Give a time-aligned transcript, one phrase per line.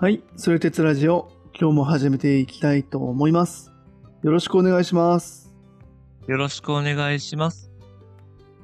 [0.00, 3.70] はい、それ鉄ラジオ、今日も始めていきたいと思います。
[4.22, 5.54] よろしくお願いします。
[6.26, 7.70] よろしくお願いします。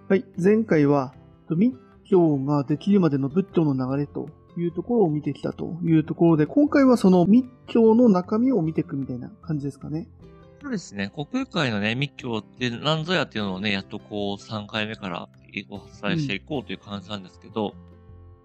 [0.09, 1.13] はい、前回は
[1.51, 1.77] 密
[2.09, 10.09] 教ができるまでの仏教の流れというところを見てきたというところで、今回はその密教の中身を見ていくみたいな感じですかね。
[10.63, 11.13] そうですね。
[11.15, 15.29] 国空海のね、密教って何ぞやっていうのをね、やっとこう3回目から
[15.69, 17.75] お伝えしていこうという感じなんですけど、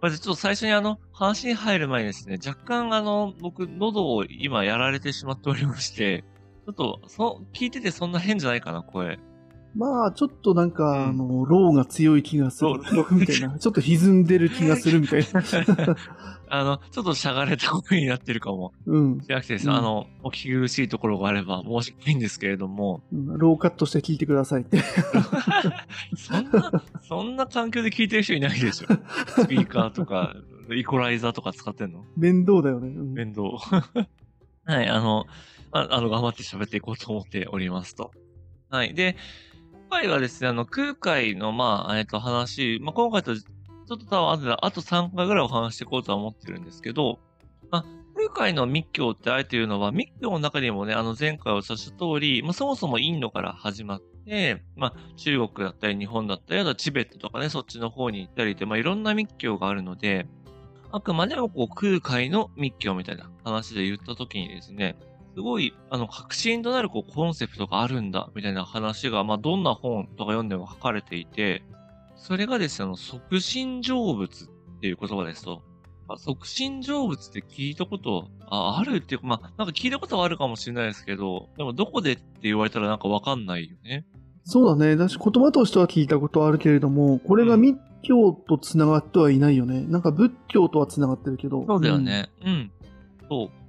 [0.02, 6.24] まずちょっと最初にあの、話に入る前にですね、若干あの、僕、喉を今やられてしまっておりまして、
[6.66, 9.20] ちょっと、そ、聞いててそんな変じゃないかな、声。
[9.76, 13.06] まあ、ちょっとなんか、うんあの、ローが強い気がするロ。
[13.12, 13.58] みたいな。
[13.60, 15.42] ちょっと歪んでる気がするみたいな。
[16.54, 19.22] あの、ちょっとしゃがれた声になってるかもうん。
[19.22, 24.78] しなくてですね、うんあの、お聞き苦しいところがあれば申し訳ないんですけれども、うんローカットして聞いてくださいって。
[26.18, 28.88] そんな、そんな環境で聞いてる人いないでしょ。
[29.42, 30.36] スピーカーとか、
[30.76, 32.04] イコライザーとか使ってんの？
[32.18, 32.90] 面倒だよね。
[32.90, 33.44] うん面倒。
[34.66, 35.26] はい、あの、
[35.72, 38.12] ああの、頑張って喋っていこうと思っておりますと。
[38.70, 38.94] はい。
[38.94, 39.51] で、今
[39.92, 47.20] 回はですね、あの、空海の、まあ、えっと、話、まあ、今回と、ちょっと多分後で、あと3回ぐらいお話していこうとは思ってるんですけど、
[47.70, 60.26] まあ、空海の密教ってあえていうのは、密教の中にもね、あの、前回おっした通り、まあ、そもそもインドから始まって、まあ、中国だったり、日本だったり、あとはチベットとかね、そっちの方に行ったりって、まあ、いろんな密教があるので、
[60.94, 64.98] あくまでもこう空海の密教みたいな話で言ったときにですね、
[65.34, 71.64] すごい、あの、革新となるこうコンセプトがあるんだ、みたいな話が、まあ、どんな本とか読んでも書かれていて、
[72.16, 74.48] それがですね、あの、促進成仏っ
[74.82, 75.64] ていう言葉ですと、
[76.08, 84.06] あ促進成仏って聞いたことああるっていうか、まあ、なんか聞いたことはあるかもしれないですけど、でもどこでって言われたらなんかわかんないよね。
[84.44, 84.96] そうだね。
[84.96, 89.82] だし言葉としては聞いたことはあるけれども、これが密教と繋がってはいないよね。
[89.82, 91.66] なんか仏教とは繋がってるけど。
[91.68, 92.30] そうだよね。
[92.44, 92.72] うん。
[93.30, 93.61] そう。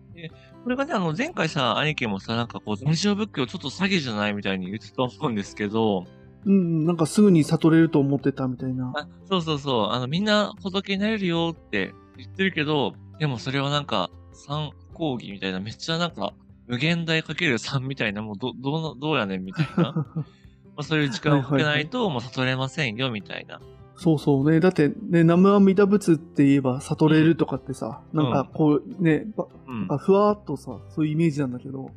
[0.62, 6.06] で、これがね、あの、前回さ、兄貴もさ、なんかこう、大乗仏教ちょっと詐欺じゃないみたいに言ってたと思うんですけど、
[6.44, 6.52] うん。
[6.52, 8.92] うん、なんかすぐに悟れると思ってたみたいな。
[8.94, 16.32] あそうそうそう、あの、みんな仏になれるよって言ってるけど、でもそれはなんか、三講義みたいな、めっちゃなんか、
[16.66, 19.92] 無限大かける3みたいな、もうど、どうな、どうやねんみたいな。
[20.74, 23.60] まあ、そういう時間をかけないと、もう悟れませんよ、みたいな。
[23.96, 24.60] そうそうね。
[24.60, 29.86] だってね、南無阿弥陀仏って言えば悟れるとかってさ、うんなんかこうね、ばうん。
[29.88, 31.90] あふわーっとさ、そういうイメージなんだけど、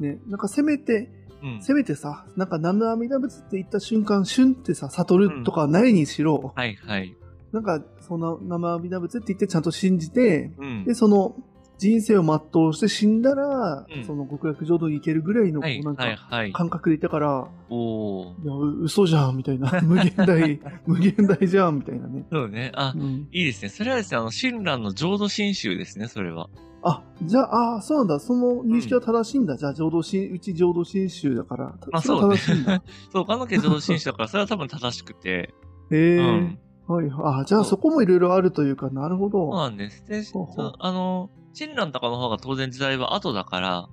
[0.00, 1.10] ね、なんかせめて、
[1.42, 1.62] うん。
[1.62, 7.14] せめてさ、なんか南無阿弥陀仏って言った瞬間、シュンってさ、悟るとかないにしろ、はいはい。
[7.52, 10.94] なんか、その南無阿弥陀仏って言ってちゃんと信じて、うんで、。
[10.94, 11.36] その
[11.84, 16.52] 人生を全うして死んだら、うんその極楽浄土に行けるぐらいの、こはいうなんはいか、はい。
[16.52, 18.42] 感覚でいたから、おー。
[18.42, 19.70] いや、う嘘じゃん、みたいな。
[19.84, 22.24] 無限大、 無限大じゃん、みたいなね。
[22.32, 22.72] そうね。
[22.74, 23.68] あう、ん、いいですね。
[23.68, 26.48] それはですね、あの、親鸞の浄土真宗ですね、それは。
[26.82, 28.18] あ、じゃあ、あそうなんだ。
[28.20, 29.56] その認識は正しいんだ。
[29.56, 31.74] じゃあ、浄土真、うち浄土真宗だから。
[31.92, 32.82] まあそれそうねは正しいんだ。
[33.12, 35.54] そう、他の家浄土真宗だから、それは多分正しくて。
[35.90, 36.58] へえ、うん。
[36.86, 37.10] はい。
[37.40, 39.56] あ、じゃあ、そこもいろいろあるというか、なるほそうど。
[39.56, 40.06] なんです。
[40.06, 43.88] で、そうあの、親鸞とかの方が当然時代は後だから、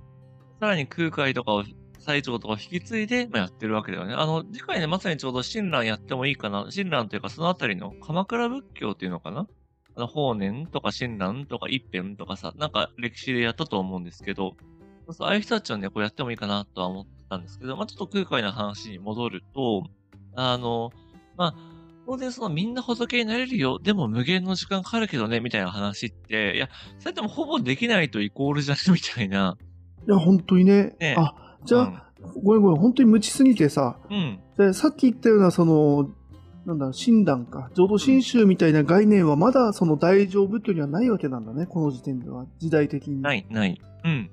[0.60, 1.64] さらに空海とかを、
[1.98, 4.14] 最長とかを引き継いで、まあ、やってるわけだよね。
[4.14, 6.66] あの、次回ね、まさにちょうど親鸞やってもいいかな。
[6.68, 9.46] 親鸞というか、そのあたりの鎌倉仏教っていうのかな？
[9.94, 14.56] あの、法然とか親鸞とか一辺とかさ、なんか歴史でやったと思うんですけど、
[15.10, 19.84] そうああいう人たちはね、こうやってもいいかなとは思ったんですけど、まあ、ちょっと空海の話に戻ると、
[20.34, 20.90] あの、
[21.36, 21.71] まあ、
[22.06, 23.78] 当然そのみんな仏になれるよ。
[23.78, 26.68] でも無限の時間かかるけどね、みたいな話って、いや、
[26.98, 29.56] それでもほぼできないとイコールじゃねみたいな。
[30.06, 30.96] いや、本当にね。
[30.98, 34.40] ねあ、じゃあ、ごめんごめん、本当に無知すぎてさ、うん。
[34.56, 36.10] でさっき言ったような、その、
[36.66, 43.20] なんだ、診断か、浄土真宗みたいな概念はまだその大乗仏教にはないわけなんだね、この時点では、時代的に。
[43.20, 43.80] ない、ない。
[44.04, 44.30] うん。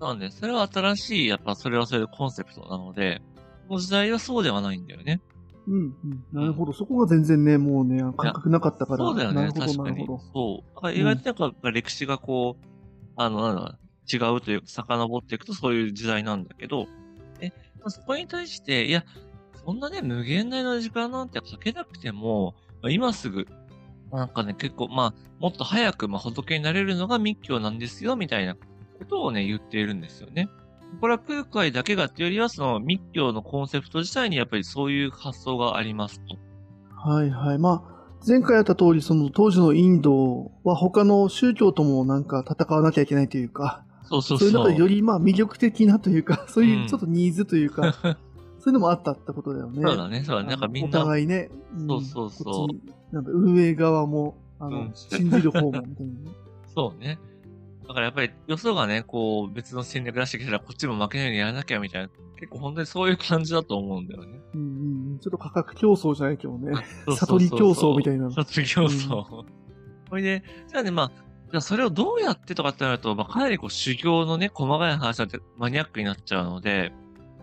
[0.00, 3.22] なんで、それは新しい、やっぱそれはそれでコンセプトなので、
[3.68, 5.20] この時代はそうではないんだよね。
[5.66, 6.24] うん、うん。
[6.32, 6.72] なるほど。
[6.72, 9.04] そこが全然ね、もうね、感覚なかったから。
[9.04, 10.06] そうだよね、確かに。
[10.32, 10.74] そう。
[10.74, 12.66] だから意外となんか歴史がこう、
[13.16, 13.78] あの、なんだ、
[14.12, 16.86] 違うというか、遡っていくとそういう時代なんだけど、
[17.40, 17.48] え、
[17.78, 19.04] まあそこに対して、いや、
[19.64, 23.46] そんなね、無限大の時間なんてかけなくても、まあ今すぐ、
[24.12, 28.60] なんかね、結構、まあ、もっと早く、まあ、仏になれるのが密教なんですよ、みたいなこ
[29.08, 30.48] とをね、言っているんですよね。
[31.00, 36.36] これは空海だけがっていうよりは、その密教のコンセプト自体にやっぱりそういう発想がありますと。
[37.10, 37.58] はいはい。
[37.58, 37.92] まあ、
[38.26, 44.64] 前回やった通り、その当時のインドは他の宗教ともなんか戦わなきゃいけないというか、そうそうそういうそう。
[44.66, 48.16] 中でよりまあ魅力的なというか、 そういううんちょっとニーズというか、 そうい
[48.68, 49.82] うのもあったってことだよね。
[49.82, 50.50] そうだね、そうだね。
[50.50, 51.50] なんかみんおな、互いね。
[51.76, 56.30] んそうそうそうなんか運営側も、あの、うん信じる方もみたいなね。
[56.74, 57.18] そうね。
[57.86, 64.40] だからやっぱり、よそがね、こう、別の戦略出してきたら、こっちも負けないようにやらなきゃみたいな、結構本当にそういう感じだと思うんだよね。
[64.54, 64.64] うんう
[65.14, 65.18] ん。
[65.18, 66.72] ちょっと価格競争じゃないけどね。
[67.06, 68.30] そうそうそうそう悟り競争みたいな。
[68.30, 69.44] 悟り競争。
[70.08, 71.12] それで、じゃあね、まあ、
[71.52, 76.92] じゃあそれをどうやってとかってなると、まあ、かなりこう修行のね、細かい話だってマニアックになっちゃうので、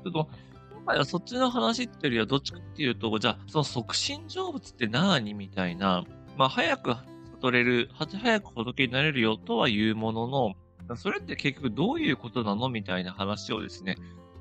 [0.04, 0.30] ちょっと、
[0.76, 6.06] 今回はそっちの話っていうよりはどっちかっていうと、じゃあ、その促進成仏って何みたいな、
[6.38, 6.96] まあ、早く
[7.42, 13.96] 悟れる、は早く仏になれるよとは言うものの、それって結局どういうことなのみたいな話をですね、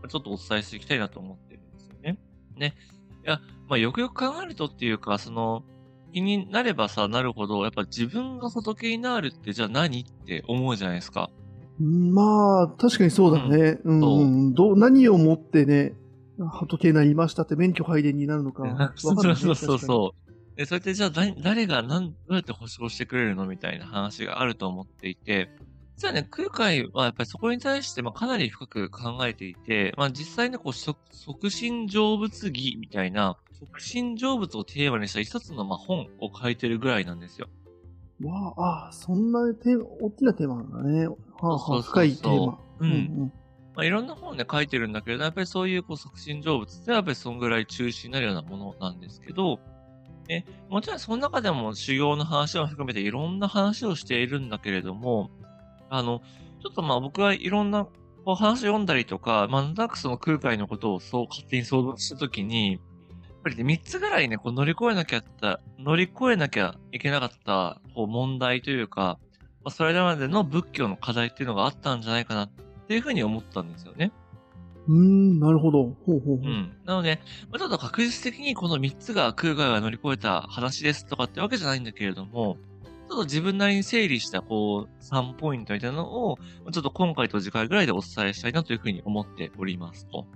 [0.09, 2.19] ちょっとお伝えしていきたいなと思ってるんですよね。
[2.56, 2.75] ね。
[3.25, 5.62] いや、まあ、よくよく考えるとっていうか、その、
[6.12, 11.31] 気になればさ、なるほど、やっぱ自分が仏になるってじゃあ何って思うじゃないですか。
[11.81, 13.79] うんまあ、確かにそうだね。
[13.85, 14.55] うん、そううん。
[14.55, 15.94] どう、何をもってね、
[16.39, 18.62] 仏になりましたって免許配伝になるのか。
[18.62, 20.28] わそうかねそうそう確かにそう。
[20.58, 25.49] で、それってじゃあ誰誰が何、どうやって保証してくれるのみたいな話があると思っていて、
[25.96, 37.46] 実はね、空海はやっぱりそこに対してまあかなり深く考えていて、まあ実際ね、こう、即即身成仏儀みたいな、即身成仏をテーマにした一つのまあ本を書いてるぐらいなんですよ。
[38.25, 41.06] わあ、あそんなテーマ、大きなテーマなんだね。
[41.06, 42.58] はあ、は深いテーマ。
[42.81, 43.32] うんうん
[43.76, 49.60] まあ、いろんな本で書いてるんだけれど、やっぱりそういうこう促進成仏ってやっぱりそんぐらい中心になるようなものなんですけど、
[50.29, 55.31] ね、もちろんその中でも修行の話を含めていろんな話をしているんだけれども、
[55.89, 56.21] あの、
[56.63, 57.87] ちょっとまあ僕はいろんな
[58.25, 62.81] こう話を読んだりとか、まあなんとなくその空海のことをそう勝手に想像したときに、やっ
[63.43, 69.19] ぱりね、3つぐらいね、こう乗り越えなきゃった、乗り越えなきゃいけなかったこう問題というか、
[69.65, 72.51] まあ、それまでの仏教の課題っていうのがあったんじゃないかなっ
[72.87, 74.13] ていうふうに思ったんですよね。
[74.88, 75.38] うん。
[75.38, 75.96] なるほど。
[76.06, 76.37] ほうほうほう。
[76.37, 76.73] うん。
[76.85, 77.20] なので、
[77.50, 82.56] まあちょっと確実的にこの3つが空海が乗り越えた話ですとかってわけじゃないんだけれども、
[83.08, 86.38] ちょっと自分なりに整理したこう3ポイントみたいなのを、
[86.73, 90.26] ちょっと今回と次回ぐらいでお伝えしたいなというふうに思っておりますと。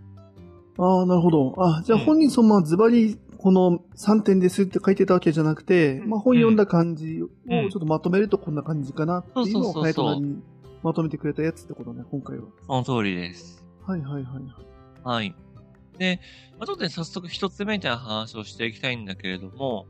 [0.79, 1.55] ああ、なるほど。
[1.59, 10.43] あ、じゃあうん本人そのままズバリこの3点ですって書いてたわけじゃなくて、まあ本読んだ感じをうんちょっとまとめるとこんな感じかなっていうのを、そうそうそうそうハヤトなりに
[10.83, 12.45] まとめてくれたやつってことね、今回は。
[12.67, 13.62] その通りです。
[13.87, 14.45] はいはいはい。
[15.05, 15.35] はい。
[15.99, 16.21] で、
[16.59, 19.87] まあ、ちょっとね、早速一つ目みたいな話をしていきたいんだけれども、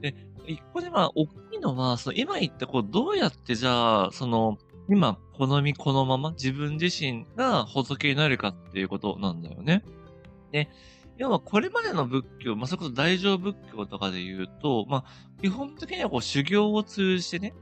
[0.00, 0.14] で、
[0.46, 9.84] 一個でまあ、大きいのは、その今言った、こう、どうやってじゃあ、その、今、好みこのまま自分自身が仏になるかっていうことなんだよね。
[10.50, 10.68] で、
[11.16, 17.54] 要はこれまでの仏教、まあ、それこそ大乗仏教とかで言うと、まあ、基本的にはこう修行を通じてね、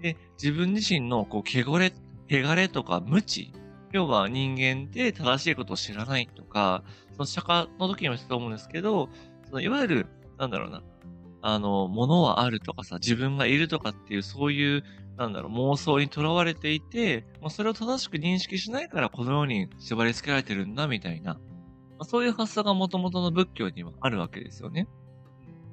[0.00, 1.92] で、自分自身のこう、汚れ、
[2.30, 3.52] 汚れとか無知、
[3.94, 6.82] 要は人間で正しいことを知らないとか、
[7.12, 9.08] その釈迦の時にも言ったと思うんですけど、
[9.46, 10.06] そのいわゆる、
[10.36, 10.82] なんだろうな、
[11.42, 14.82] あの、物はあるとかさ、自分がいるとかっていう、そういう、
[15.16, 21.34] なんだろう、妄想にとらわれていて、まあ、それを正しく認識しないからこのように縛り付けられてるんだ、みたいな。
[21.34, 21.40] ま
[22.00, 24.88] あ、そういう発想が元々の仏教にはあるわけですよね。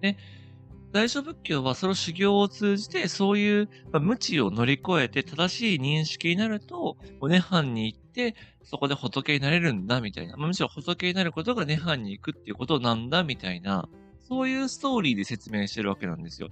[0.01, 0.15] で、
[0.91, 10.37] 大乗仏教はその修行を通じて、そういう、まあ、無知を乗り越えて正しい認識になると、お涅槃に行って、そこで仏になれるんだ、みたいな。
[10.37, 13.87] まあむしろ仏になることが涅槃に行くっていうことなんだ、みたいな。
[14.27, 16.49] そういうストーリーで説明してるわけなんですよ。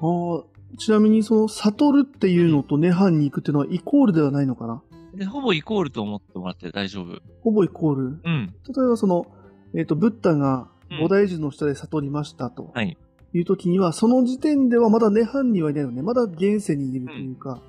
[0.00, 4.82] ああ、ちなみにその悟るっていうのと涅槃に行くっていうのはイコールではないのかな？
[5.14, 7.20] で、ほぼイコールと思ってもらって大丈夫。
[7.42, 8.02] ほぼイコール？
[8.02, 8.54] うん。
[8.66, 9.26] 例えばその、
[9.74, 12.72] えっ、と、ブッダがうん菩提樹の下で悟りましたと。
[12.74, 12.96] はい。
[13.32, 16.02] いう時には、その時点ではまだ涅槃にはいないよね。
[16.02, 17.60] まだ現世にいるというか。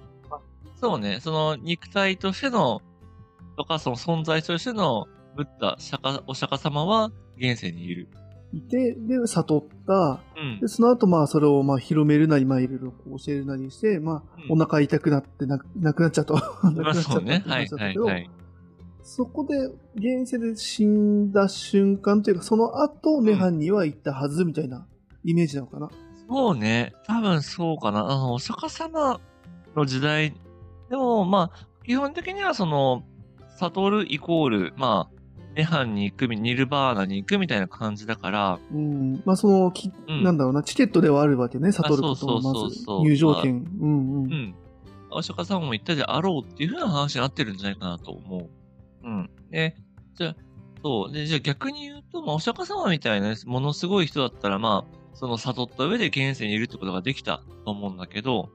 [0.80, 2.82] そうね、その肉体としての、
[3.58, 8.10] とかその存在としてのブッダ、釈迦、お釈迦様は現世にいる。
[8.54, 10.20] いて、で、悟った。
[10.38, 10.68] うんで、。
[10.68, 16.34] その後、まあ、それを、まあ、広めるなり、まあ、いろいろこう教えるなりして、まあ、うんお腹痛くなってなく、なくなっちゃった。
[16.34, 17.44] なくなまあっちゃったそうね。
[17.46, 18.30] はいはいはい。
[19.04, 19.58] そこで、
[19.96, 24.86] 現世で死んだ瞬間というか、その後、涅槃には行ったはずみたいな
[25.24, 25.90] イメージなのかな？
[26.30, 26.94] そうね。
[27.08, 28.06] 多分そうかな。
[28.06, 29.20] あの、お釈迦様
[29.76, 30.34] の時代、
[30.90, 33.04] でも、まあ、基本的にはその、
[33.70, 35.22] 悟るイコール、まあ、
[35.56, 39.22] 涅槃に行く、ニルバーナに行くみたいな感じだから、うん。
[39.26, 43.66] まあ、その、きうんなんだろうな、チケットではあるわけね、悟ることの、まず入場券。
[43.80, 44.34] うんうん。
[44.34, 44.56] うん。
[45.12, 48.50] お釈迦様も言ったであろうっていう風な話になってるんじゃないかなと思う。
[49.04, 49.30] うん。
[49.52, 49.76] で、
[50.16, 50.36] じゃあ、
[50.82, 51.14] そう。
[51.14, 58.50] で、じゃあ逆に言うと、まあ、お釈迦様みたいなね、ものすごい人だったら、まあ、その悟った上で現世にいるってことができたと思うんだけど、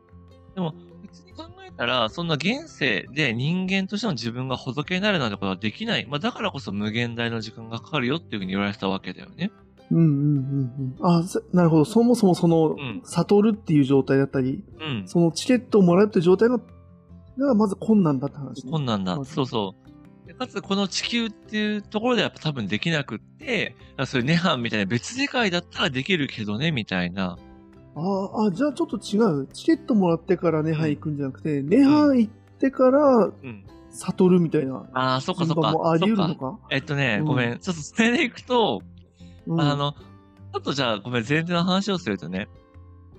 [0.54, 1.44] でも、別に考
[1.76, 6.06] えたら、そんな現世で人間としての自分が仏になるなんてことはできない。
[6.06, 9.50] まあ、だからこそ無限大の時間がかかるよっていうふうに言われてたわけだよね。
[9.90, 11.18] うんうんうんうん。
[11.20, 11.84] あ、そなるほど。
[11.84, 15.04] そもそもその、ん悟るっていう状態だったり、うん。
[15.06, 16.60] そのチケットをもらうっていう状態の
[17.38, 18.70] がまず困難だって話、ね。
[18.70, 19.16] 困難だ。
[19.24, 19.86] そうそう。
[20.26, 27.38] でかつ、この地球っていうところでやっぱ多分できなくって、あそういう涅槃みたいな別世界だったらできるけどね、みたいな。
[27.96, 29.46] あーあ、じゃあちょっと違う。
[29.52, 33.64] チケットもらってから涅槃行くんじゃなくて、涅槃行ってからうん。
[33.90, 35.72] 悟るみたいなああ、そっかそっか。
[35.72, 36.52] もあり得るのか？
[36.52, 37.58] かえっとね、うんごめん。
[37.58, 38.82] ちょっとそれでいくと、
[39.46, 42.48] うんあの、ちょっとじゃあごめん、前提の話をするとね、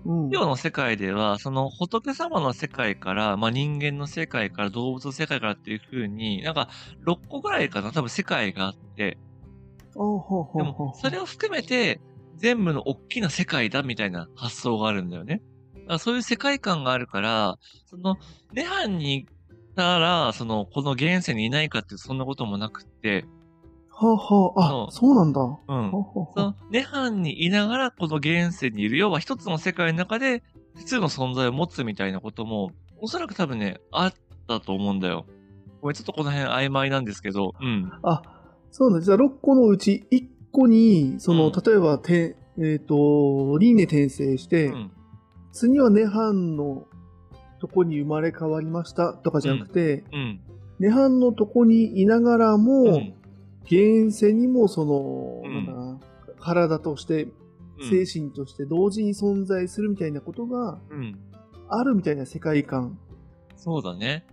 [0.05, 0.29] うん。
[0.29, 6.69] 今日の世界では、その仏様の世界から、まあ、人間の世界から、動物の世界からっていう風に、なんか、
[7.07, 9.17] 6個ぐらいかな、多分世界があって、
[9.95, 11.99] あほうほうほうでも、それを含めて、
[12.37, 15.41] 全部の大きな世界だみたいな発想があるんだよね。
[15.99, 18.17] そういう世界観があるから、その、
[18.53, 19.33] 涅槃に行っ
[19.75, 23.25] たら、その、この現世にいないかってそんなこともなくって、
[23.89, 25.41] はあはあ、そうあ、そうなんだ。
[25.41, 25.97] うんは。
[26.35, 30.43] あはあ涅槃にいながらこの現世にいる、要は一つの世界の中で、
[30.75, 34.13] 普通の存在を持つみたいなことも、おそらく多分ね、あっ
[34.47, 35.25] たと思うんだよ。
[35.81, 37.91] ごめん、ちょっとこの辺曖昧なんですけど、うん。
[38.03, 38.21] あ、
[38.71, 39.05] そうなんだ。
[39.05, 44.91] じゃあ6個のうち1個に、その、うん例えば、てえっ、と、輪廻転生して、うん。
[45.51, 46.87] 次は涅槃の
[47.59, 50.39] とこに生まれ変わりましたとかじゃなくて、うん。
[50.79, 53.13] 涅槃のとこにいながらも、うん。
[53.65, 55.99] 現世にもその、うんなんだな、
[56.39, 57.27] 体として、
[57.91, 61.19] 精神として同時に存在するみたいなことがうん。
[61.69, 62.97] あるみたいな世界観。
[63.55, 64.25] そうだね。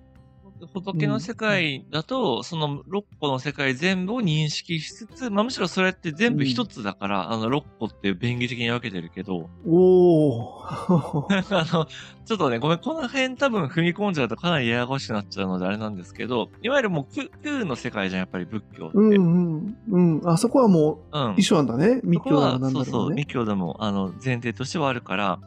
[0.60, 10.64] 仏の世界だと、その6個の世界全部を認識しつつ、まあむしろそれって全部一つだから、あの6個って便宜的に分けてるけど、おー。
[11.50, 11.86] あの、
[12.24, 18.96] ちょっとね、ごめん、この辺多分踏み込んじゃうとかなりややこしくなっちゃうのであれなんですけど、いわゆるもう空空の世界じゃん、やっぱり仏教って。
[18.96, 19.76] うんうん。
[19.90, 20.28] うん。
[20.28, 22.00] あそこはもうんう一緒なんだね。
[22.04, 23.14] 密教だそこはのなんだそうそう。
[23.14, 25.38] 密教でも、あの、前提としてはあるから、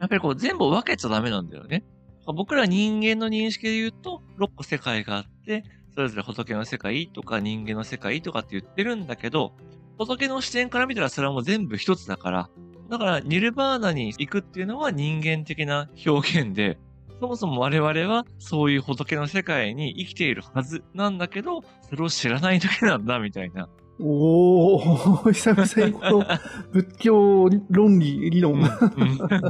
[0.00, 1.84] やっぱりこう全部分けちゃダメなんだよね。
[2.32, 5.64] 僕ら人間の認識で言うと、6個世界があって、
[5.94, 9.52] それぞれ仏の世界とか人間の世界とかって言ってるんだけど、
[9.98, 12.50] 仏の視点から見たらそれはもう全部一つだから、
[12.90, 16.78] だからニルバーナに行くっていうのは人間的な表現で、
[17.20, 23.68] そもそも我々はそういう仏の世界に生きているはずなんだけど、それを知らないだけなんだみたいな。
[24.00, 26.26] おー、久々にこの
[26.72, 28.54] 仏教論理、理論。
[28.54, 28.68] うんうん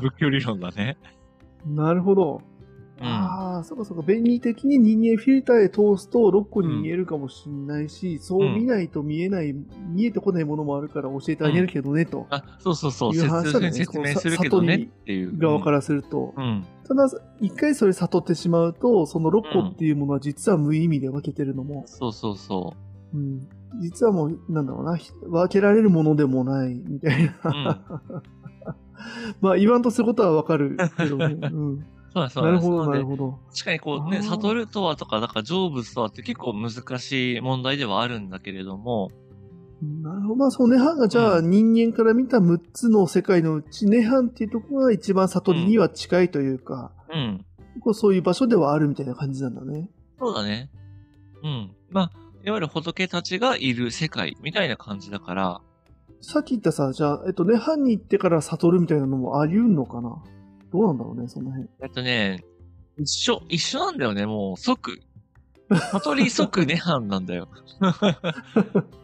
[0.00, 0.99] 仏教理論だね。
[1.66, 2.43] なるほど。
[3.00, 3.06] うん。
[3.06, 4.02] ああ、そうかそうか。
[4.02, 9.54] 便利的に人間フィルターへ通すと6個に見えるかもしれないし、そう見ないと見えない、
[9.88, 12.26] 見えてこないものもあるから教えてあげるけどね、と。
[12.30, 15.36] あ、そうそうそう、いう説話だね説明するけどねっていう。
[15.38, 16.34] 側からすると。
[16.36, 16.64] うん。
[16.86, 17.08] ただ、
[17.40, 22.74] 一回それ悟ってしまうと、その6個っていうものは実は無意味で分けてるのも、そうそうそ
[23.14, 23.48] うん、
[23.80, 27.80] 実はもう、なんだろうな、ひ分けられるものでもない、みたいな。
[29.40, 31.36] まあ、言わんとすることはわかるけどね。
[31.52, 31.84] うん、う。
[32.14, 33.38] そうですなるほど、なるほど。
[33.52, 39.11] 確かにこうね、悟るとはとか、だから成仏とはって結構難しい問題ではあるんだけれども、
[40.02, 40.37] なるほど。
[40.37, 47.44] まあ、その涅槃がじゃあ、人間から見た6つの世界のうち、涅槃っていうところが一番悟りには近いというか、うん。
[47.80, 49.90] こうそういう場所ではあるみたいな感じなんだね。
[50.18, 50.71] そうだね。
[51.42, 51.73] うん。
[51.90, 52.11] まあ、
[52.44, 55.61] いわゆる仏たちがいる世界みたいな感じだから、
[56.21, 60.23] さっき言ったさ、じゃあ、えっと、涅槃に行ってから悟るみたいなのもあり得んのかな？
[60.75, 61.69] どうなんだろうね、その辺。
[61.83, 62.45] えっとね、
[62.99, 64.99] 一緒、一緒なんだよね、もう即。
[65.93, 67.47] 悟り即涅槃なんだよ。
[67.81, 67.90] うん。
[67.90, 68.11] あ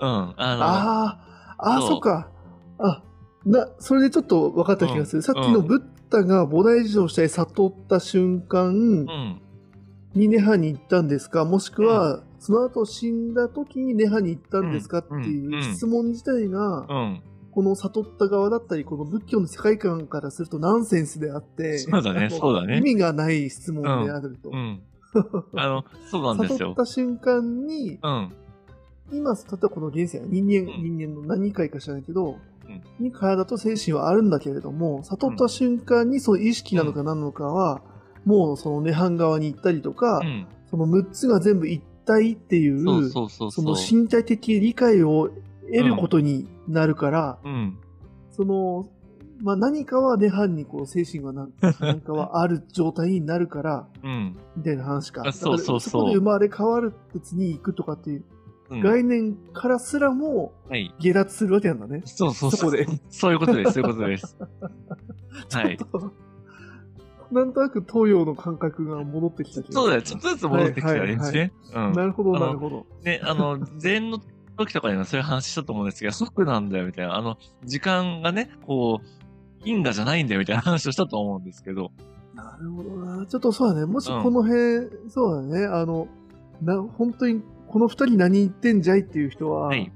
[0.00, 1.18] の、ああ、
[1.58, 2.28] ああ、そっか。
[2.78, 3.02] あ、
[3.46, 5.18] な、それでちょっと分かった気がする。
[5.18, 9.40] うんさっきのブッダが菩提寺の下へ悟った瞬間うん。
[10.14, 11.44] に涅槃に行ったんですか？
[11.44, 14.98] もしくは、その後死んだ時に涅槃に行ったんですか？
[14.98, 17.22] ってうんいううん質問自体が、うん。
[17.60, 24.48] この悟った側だったり、この仏教の世界観からするとナンセンスであって、そうだねそうだね意味がない質問であると。
[24.48, 24.80] うん。
[25.54, 26.74] あの、そうなんですよ悟っ。
[26.74, 28.32] た瞬間に、うん。
[29.12, 37.82] 今、例えばこの現世は人間、うん人間の何回か知らないけど、うんに体と精神はあるんだけれども、悟った瞬間にその意識なのか何なのかは、
[38.24, 40.46] もうその涅槃側に行ったりとか、うん。
[40.70, 43.28] その6つが全部一体っていう、そ。
[43.58, 45.28] の身体的理解を
[45.72, 47.78] 得ることになるから、うん。
[48.30, 48.88] その、
[49.42, 54.36] まあ、何かは涅槃にこう精神がなん何かはある状態になるから、うん。
[54.56, 55.22] みたいな話か。
[55.26, 58.24] あそうそうそうそこで生まれ変わる別に行くとかっていう
[58.70, 60.94] うん概念からすらもはい。
[61.00, 62.02] 下脱するわけなんだね。
[62.04, 62.86] そうそうそこで。
[63.08, 64.36] そういうことです、そういうことです。
[65.52, 65.76] はい。
[65.76, 66.12] ちょっと
[67.32, 71.52] なんとなく東洋の感覚が戻ってきたそうだよ、ちょっとずつ戻ってきたはいはいはいね。
[71.74, 71.92] うん。
[71.92, 72.86] なるほど、なるほど。
[73.04, 74.20] ね、あの、禅 の
[74.60, 77.16] 時とかにもそういう話したと思うんですけど、即なんだよ、みたいな。
[77.16, 79.06] あの、時間がね、こう、
[79.64, 81.90] 因果じゃないんだよ、みたいな話をしたと思うんですけど。
[82.34, 83.26] なるほどな。
[83.26, 83.86] ちょっとそうだね。
[83.86, 85.66] もしこの辺、そうだね。
[85.66, 86.08] あの、
[86.62, 89.92] な、本当にこの二人何言ってんじゃいっていう人は、はい。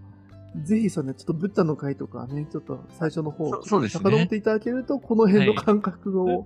[0.63, 6.45] ぜひそうね、ちょっとブッダの回とかね、ちょっと最初の方、そそうですね遡っていただけると、この辺の感覚を、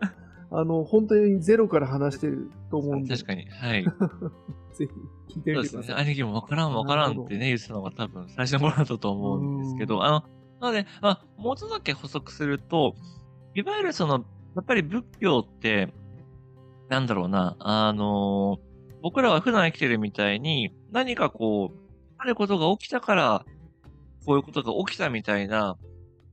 [0.51, 3.47] あの、本当にゼロから話してると思うんで、確かに。
[3.47, 3.85] はい。
[4.75, 4.89] ぜ
[5.29, 5.79] ひ聞いてそうですね。
[5.81, 6.05] みてください。
[6.05, 10.23] 兄貴もわからんわからんってね、言ってたのが多分最初の頃だったと思うんですけど、あの、
[10.61, 12.95] なので、あ、もうちょっとだけ補足すると、
[13.55, 14.25] いわゆるその、
[14.57, 15.93] やっぱり仏教って、
[16.89, 18.59] なんだろうな、あの、
[19.03, 21.77] 僕らは普段生きてるみたいに、何かこう、
[22.19, 23.45] あることが起きたから、
[24.27, 25.77] こういうことが起きたみたいな、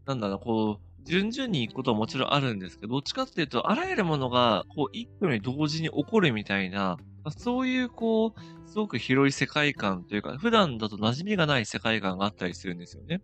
[0.06, 6.98] なんだろう、こう、順々に行くことはもちろんあるんですけど、どっちかっていうと、あらゆるものが、こう、一挙に同時に起こるみたいな、
[7.38, 13.22] そういう、こう、すごく広い世界観というか、普段だと馴染みがない世界観があったりするんですよね。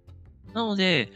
[0.53, 1.11] なので、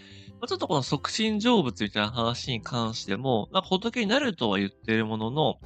[0.48, 5.60] ちょっとこの促進成仏みたいな話に関しても、なんか仏になるとは言ってるものの、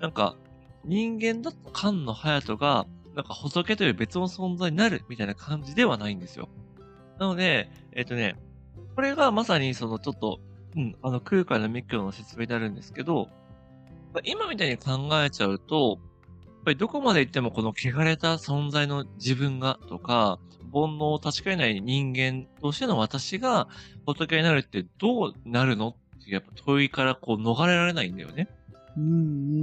[0.00, 0.36] なんか
[0.84, 6.48] 人間だった菅野隼人が、なんか仏という別の存在になるみたいな感じではないんですよ。
[7.18, 8.36] なので、えっ、とね、
[8.94, 10.40] これがまさにそのちょっと、
[10.76, 13.28] うん、あの空海の密教の説明になるんですけど、
[14.12, 15.98] まあ今みたいに考えちゃうと、
[16.44, 20.38] やっぱりどこまで行ってもこの汚れた存在の自分がとか、
[20.72, 23.68] 煩悩を断ち切れない人間としての私が
[24.06, 28.48] 仏になるってどうなるのってやっぱ問いからこう逃れられないんだよね。
[28.96, 29.06] うんう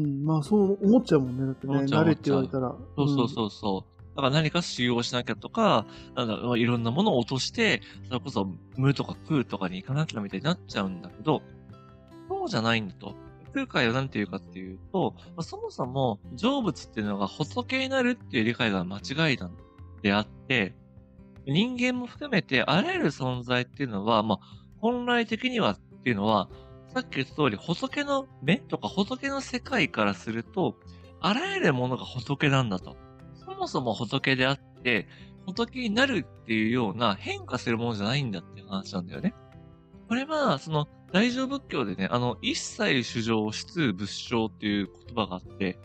[0.08, 0.26] ん。
[0.26, 1.46] まあそう思っちゃうもんね。
[1.46, 2.76] だってね、思っちゃう慣れって言われたら。
[2.96, 3.99] そうそうそうそう。
[4.20, 11.42] だから何か修行しなきゃとか、なんだろう、いろんなものを落として、それこそ無とか空とかに行かなきゃみたいになっちゃうんだけど、
[12.28, 13.16] そうじゃないんだと。
[13.54, 19.54] 空海は何て言うかっていうと、まそもそも成仏っていうのが仏になるっていう理解が間違いなん
[20.02, 20.76] であって、
[21.48, 24.40] 人間も含めてあらゆる存在っていうのは、まあ、
[24.80, 26.50] 本来的にはっていうのは、
[26.94, 30.76] さっき言った通り仏の目とか仏の世界からすると、
[31.22, 32.98] あらゆるものが仏なんだと。
[33.60, 35.08] そもそも仏であって、
[35.46, 39.34] 仏になるっていうような変化するものじゃないんだっていう話なんだよね。
[40.08, 45.78] これは、その、大乗仏教でね、あの、一切主情出仏性っていう言葉があって、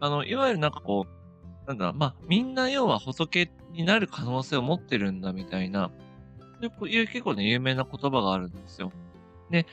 [0.00, 5.90] あの、いわゆるなんかこう、なんだ、まあ、みんな要は仏になる可能性を持ってるんだみたいな、
[6.62, 8.92] そういう結構ね、有名な言葉があるんですよ。
[9.50, 9.64] で、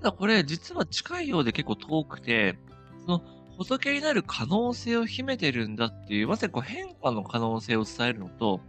[0.00, 2.58] ただこれ実は近いようで結構遠くて、
[3.06, 3.22] その
[3.56, 8.60] 仏になる可能性を秘めてるんだっていう、まさにこう変化の可能性を伝えるのと、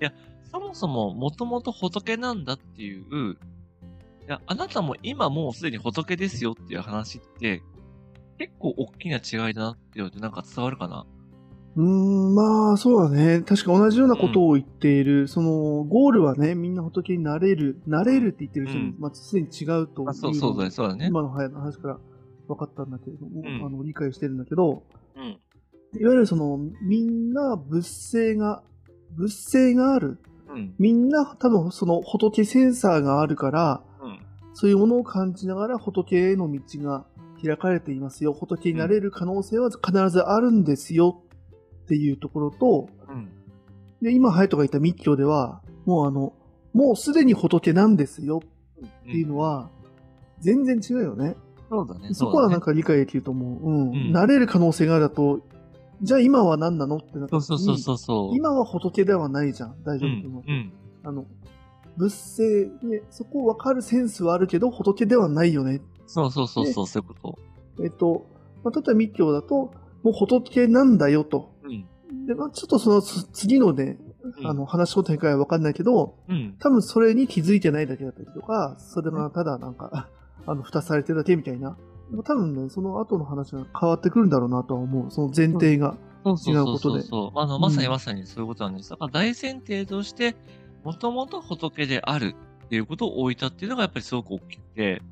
[0.00, 0.12] いや、
[0.50, 3.36] そもそももともと仏なんだっていう、い
[4.26, 7.62] や、あなたも今もうすでに仏ですよっていう話って、
[8.38, 11.06] 結構大きな違いだなって言うとなんか伝わるかな？
[11.76, 13.40] うーん、まあ、そうだね。
[13.42, 15.28] 確か同じようなことを言っている。
[15.28, 21.06] その、ゴールはね、みんな仏になれる、なれるって言ってる人に、うんまあ、すでに違うというそうそうだね、そうだね。
[21.06, 21.98] 今の話から
[22.48, 24.82] 分かったんだけれども、うんあの理解してるんだけど、
[25.16, 25.38] うん。
[26.00, 28.62] いわゆるその、みんな仏性が、
[29.16, 30.18] 仏性がある。
[30.48, 30.74] うん。
[30.78, 34.20] みんな多分その仏センサーがあるから、うん。
[34.54, 37.06] そういうものを感じながら仏への道が
[37.42, 38.32] 開かれていますよ。
[38.32, 41.22] 仏になれる可能性は必ずあるんですよ
[41.84, 43.30] っていうところと、うん。
[44.02, 46.34] で今、ハヤトが言った密教では、もうあの、
[46.72, 49.70] もうすでに仏なんですよっていうのは、
[50.40, 51.36] 全然違うよね。
[51.68, 52.14] そうだね。
[52.14, 53.70] そこはなんか、か理解できると思う。
[53.70, 53.90] うん。
[53.90, 55.40] うんなれる可能性があるだと、
[56.00, 58.36] じゃあ今は何なのってなった時にそうそうそうそう。
[58.36, 59.82] 今は仏ではないじゃん。
[59.84, 60.50] 大う丈夫と思う。。
[60.50, 60.72] んうん。
[61.04, 61.26] あの、
[61.96, 65.80] 仏性、ね、そこ分かるセンスはあるけど、仏ではないよね。
[66.06, 67.14] そうそうそうそう、そういうこ
[67.76, 67.82] と。
[67.84, 68.26] えっと、
[68.62, 71.52] まあ、例えば密教だと、もう仏なんだよと。
[71.64, 72.26] うん。
[72.26, 76.56] で、まあ、ちょっとそのつ次のね、うんあの、話の展開は分かんないけど、うん。
[76.60, 80.08] 多分それに気づいてないだけだったりとか、それがただなんか、
[80.50, 81.76] あの、蓋されてるだけみたいな。
[82.24, 85.10] 多分ね、その後の話が変わってくるんだろうなとは思う。
[85.10, 85.96] その前提が。
[86.24, 87.38] 違うことでそうそう。
[87.38, 88.90] あの、まさにまさにそういうことなんです。
[88.90, 90.36] だから大前提として、
[90.84, 92.34] もともと仏である
[92.64, 95.02] っていうことを置いたっていうのがやっぱりすごく大きくて。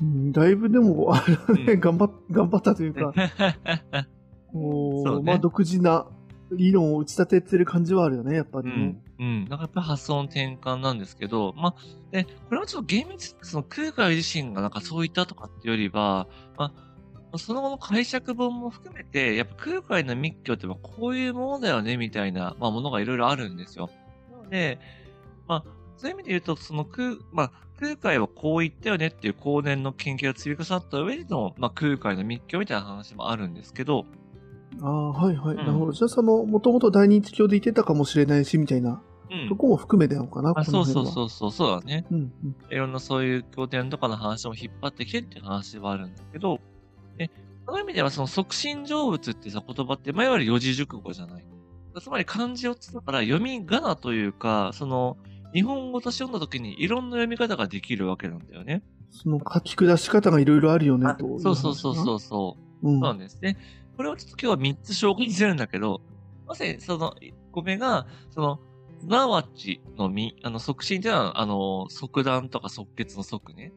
[0.00, 3.12] うん、だいぶでも、あれはね、うん頑張っ、頑張ったというか、
[4.52, 6.06] こそうねまあ独自な
[6.52, 9.24] 理論を打ち立ててる感じはあるよね、やっぱりねうん。。
[9.24, 9.48] うん。
[9.48, 11.74] なんかやっぱ発想の転換なんですけど、まあ、
[12.10, 16.72] で、これはちょっと厳密にその空海自身がなんかそう言ったとかっていうよりは、ま
[17.32, 23.90] あ、その後の解釈本も含めて、やっぱ空海の密教ってまあこういうものだよね、みたいな、まあ、ものがいろいろあるんですよ。
[24.30, 24.78] なので、
[25.46, 25.64] まあ、
[25.96, 34.06] そういう意味で言うと、その空、まあ、空海はこう言ったよねっていう後年の研究が積み重なった上での、まあ、空海の密教みたいな話もあるんですけど、
[34.80, 35.54] ああ、はいはい。
[35.54, 35.92] んなるほど。
[35.92, 39.56] じゃあその、もともと大日教で言ってたかもしれないし、みたいな、うんと。
[39.56, 41.06] こも含めてなのかな、あそうそうう。
[41.06, 42.06] そうそう、そうだね。
[42.10, 42.56] うん、うん。
[42.70, 46.60] いろんなそういう経典とかの話も引っ張ってきてっていう話はあるんだけど、
[47.16, 47.30] で、
[47.66, 51.44] その意味ではその促進成仏ってさ、言葉って、まあ、いわゆる四字熟語じゃない。
[52.00, 55.16] つまり漢字をつったから読み仮名というか、その、
[55.52, 58.82] 日本語として読んだ時にいろんな読み方ができるわけなんだよね。
[59.10, 61.38] その書き下し方がいろいろあるよね、と。
[61.38, 62.88] そうそうそうそうそう。
[62.88, 63.00] うん。
[63.00, 63.56] そうなんですね。
[63.98, 66.00] これをちょっと今日は3つ紹介するんだけど、
[66.46, 68.60] まさにその1個目が、その、
[69.00, 73.72] すなわちの実、あの、促進っていうのは、あの、即断とか即決の即ね。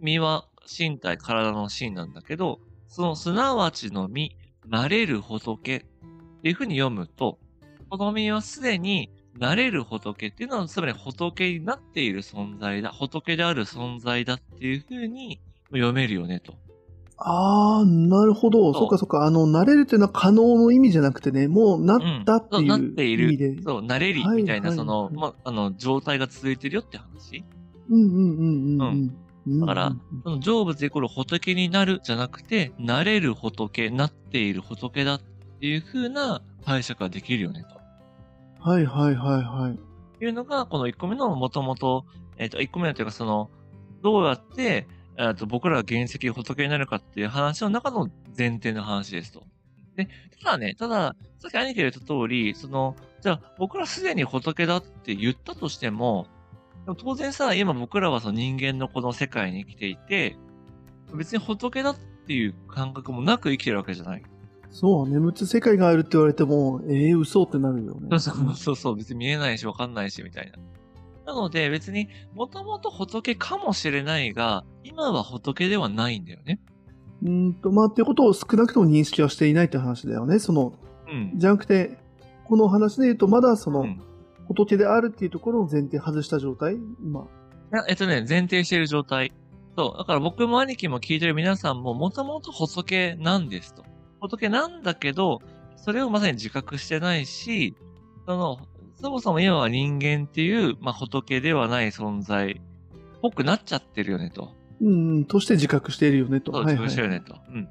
[0.00, 5.80] 実は身体、体の身なんだけど、そのすなわちの実、なれる仏っ
[6.40, 7.38] ていうふうに読むと、
[7.90, 16.54] この実はすでになれる仏っていうのは、つまり仏になっている存在だ、仏である存在だっていうふうに読めるよね、と。
[17.20, 18.72] ああ、なるほど。
[18.74, 19.26] そっかそっか。
[19.26, 23.54] あの、慣れるっていうのは可能の意味じゃなくてね、もうなったっていうなってい意味で。
[23.56, 23.62] る。
[23.62, 27.44] そう、なれりみたいな、はいはいその、はいま、あの、状態が続いてるよって話？
[27.90, 28.88] うんうんうんうんうん。
[28.88, 29.16] うん
[29.60, 29.92] だから
[30.24, 37.64] その成仏イコール仏になるじゃなくて、なれる仏、なっている仏だっていう風な解釈ができるよね、
[38.60, 40.18] はいはいはいはい。
[40.18, 42.04] というのが、この1個目のもともと、
[42.36, 43.50] えっ、と、1個目のというか、その、
[44.02, 44.86] どうやって、
[45.18, 49.42] えっと、僕らが原石仏になるかっていう話の中の前提の話ですと。
[49.96, 50.08] で、
[50.44, 56.28] ただね、ただ、さっき兄貴が言った通り、その、じゃあ僕らすでに仏だって言ったとしても、
[56.84, 60.36] でも当然さ、今僕らはその人間のこの世界に生きていて、
[61.12, 64.22] 別に仏だっていう感覚もなく生きてるわけじゃない。
[64.70, 68.18] そう、眠つ世界があるって言われても、ええ嘘ってなるよね。
[68.20, 70.58] そうそうそう、別に見えないしわかんないし、みたいな。
[71.28, 76.58] なので別に、もともと仏かもしれないが、今は仏ではないんだよね。
[77.22, 80.38] うーんと、まあ、ってことを少なくとも認識はしていないって話だよね。
[80.38, 80.72] その、
[81.06, 81.32] うん。
[81.36, 81.98] じゃなくて、
[82.46, 84.02] この話で言うと、まだその、うん
[84.48, 86.76] 仏であるっていうところを前提外した状態？
[87.02, 87.28] 今。
[87.86, 89.30] えっとね、前提している状態。
[89.76, 89.98] そう。
[89.98, 93.84] だから僕も兄貴も聞いてる皆さんも、もともと仏なんですと。
[94.20, 95.42] 仏なんだけど、
[95.76, 97.76] それをまさに自覚してないし、
[98.24, 98.58] その、
[99.00, 102.60] そもそも今は人間っていう、まあ、仏ではない存在、
[103.18, 104.54] っぽくなっちゃってるよねと。
[104.80, 106.52] うんうん、として自覚しているよねと。
[106.52, 107.36] 自はい分してるねと。
[107.48, 107.68] うん。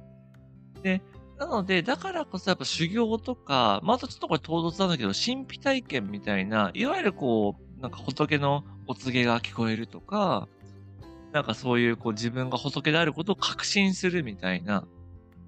[0.84, 1.02] で、
[1.38, 10.48] なので、だからこそやっぱ修行とか、まあ、あとちょっとこれ唐突なんだけど、神秘体験みたいな、いわゆるこう、なんか仏のお告げが聞こえるとか、
[11.34, 14.86] なんかそういうこう自分が仏であることを確信するみたいな、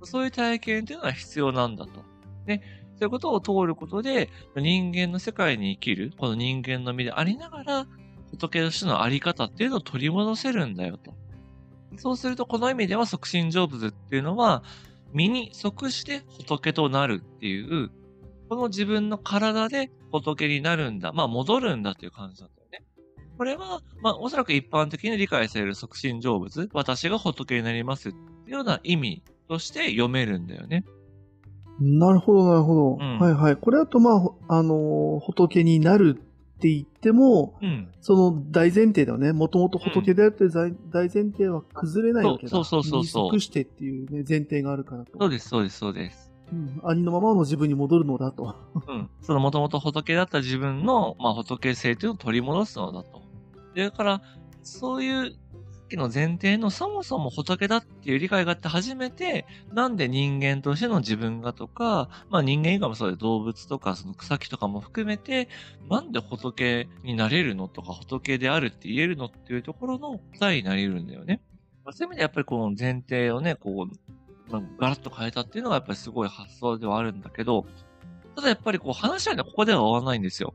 [0.04, 2.04] そういう体験っていうのは必要なんだと。
[2.46, 2.62] で、
[3.00, 7.88] そういうことを通ることで、人間の世界に生きる、この人間の身でありながら、
[8.32, 11.14] 仏としてのあり方っていうのを取り戻せるんだよと。
[11.96, 14.64] そうすると、この意味では促進成仏っていうのは、
[15.14, 17.90] 身に即して仏となるっていう、
[18.50, 21.14] この自分の体で仏になるんだ。
[21.14, 22.84] まあ、戻るんだっていう感じなんだよね。
[23.38, 30.84] これは、まあ、おそらく一般的に理解される促進成仏、私が仏になりますっていうような意味として読めるんだよね。
[31.80, 32.98] なるほど、なるほど。
[33.00, 33.56] うんはいはい。
[33.56, 34.16] これだと、ま
[34.48, 37.88] あ、あのー仏になるって言っても、うん。
[38.02, 39.32] その大前提だよね。
[39.32, 42.50] もともと仏であるという大大前提は崩れないわけだ。
[42.50, 45.18] そうそうそうそうしてっていうね、前提があるからと。
[45.18, 46.32] そうです、そうです、そうです。
[46.52, 46.82] うん。
[46.84, 48.56] ありのままの自分に戻るのだと。
[48.88, 49.10] うん。
[49.22, 53.22] その元々仏だった自分の、まあ、仏性というのを取り戻すのだと。
[53.74, 54.22] でだから、
[54.64, 55.36] そういう、
[55.90, 65.50] きの前提のそもそも仏だっていう理解があって初めて、なんで人間としての自分がとか、まあ人間以外もそうで動物とかその草木とかも含めて、
[65.90, 71.42] なんで仏になれるのとか仏であるって言えるのっていうところの答えになれるんだよね。
[71.84, 77.66] まあそういう意味でやっぱりこの前提をね、こう、まあ、ガラッと変えたっていうのがやっぱりすごい発想ではあるんだけど、
[78.36, 80.54] ただやっぱりこう話はね、ここでは終わらないんですよ。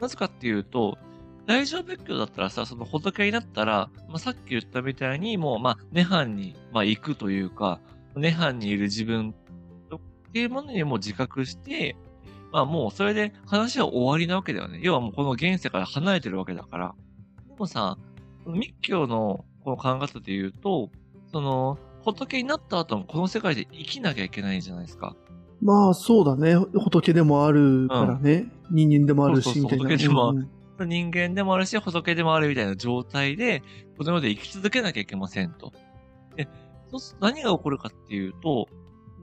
[0.00, 0.98] なぜかっていうと、
[1.46, 7.80] 大乗仏教だったらさ、その仏になったら、まあ、さっき言ったみたいに、もう、まあ、涅槃に、まあ、行くというか、
[8.14, 11.96] 涅槃にいる自分っていうものにも自覚して、
[12.52, 14.80] まあ、もうそれで話は終わりなわけだよね。
[14.82, 16.94] 要はもうこの現世から離れてるわけだから。
[17.48, 17.98] でもさ、
[18.46, 20.90] 密教のこの考え方で言うと、
[21.32, 25.16] その、仏になった後もこの世界で生きなきゃいけないじゃないですか。
[25.60, 26.56] まあ、そうだね。
[26.56, 28.50] 仏でもあるからね。
[28.70, 29.84] 人間でもあるし、みたいな。
[29.84, 30.50] 仏でもうんうん
[30.84, 33.62] 人間でもあるし、仏でもあるみたいな状態で、
[33.96, 35.72] この世で生き続けなきゃいけませんと。
[36.36, 36.48] で、
[36.90, 38.68] そうす何が起こるかっていうと、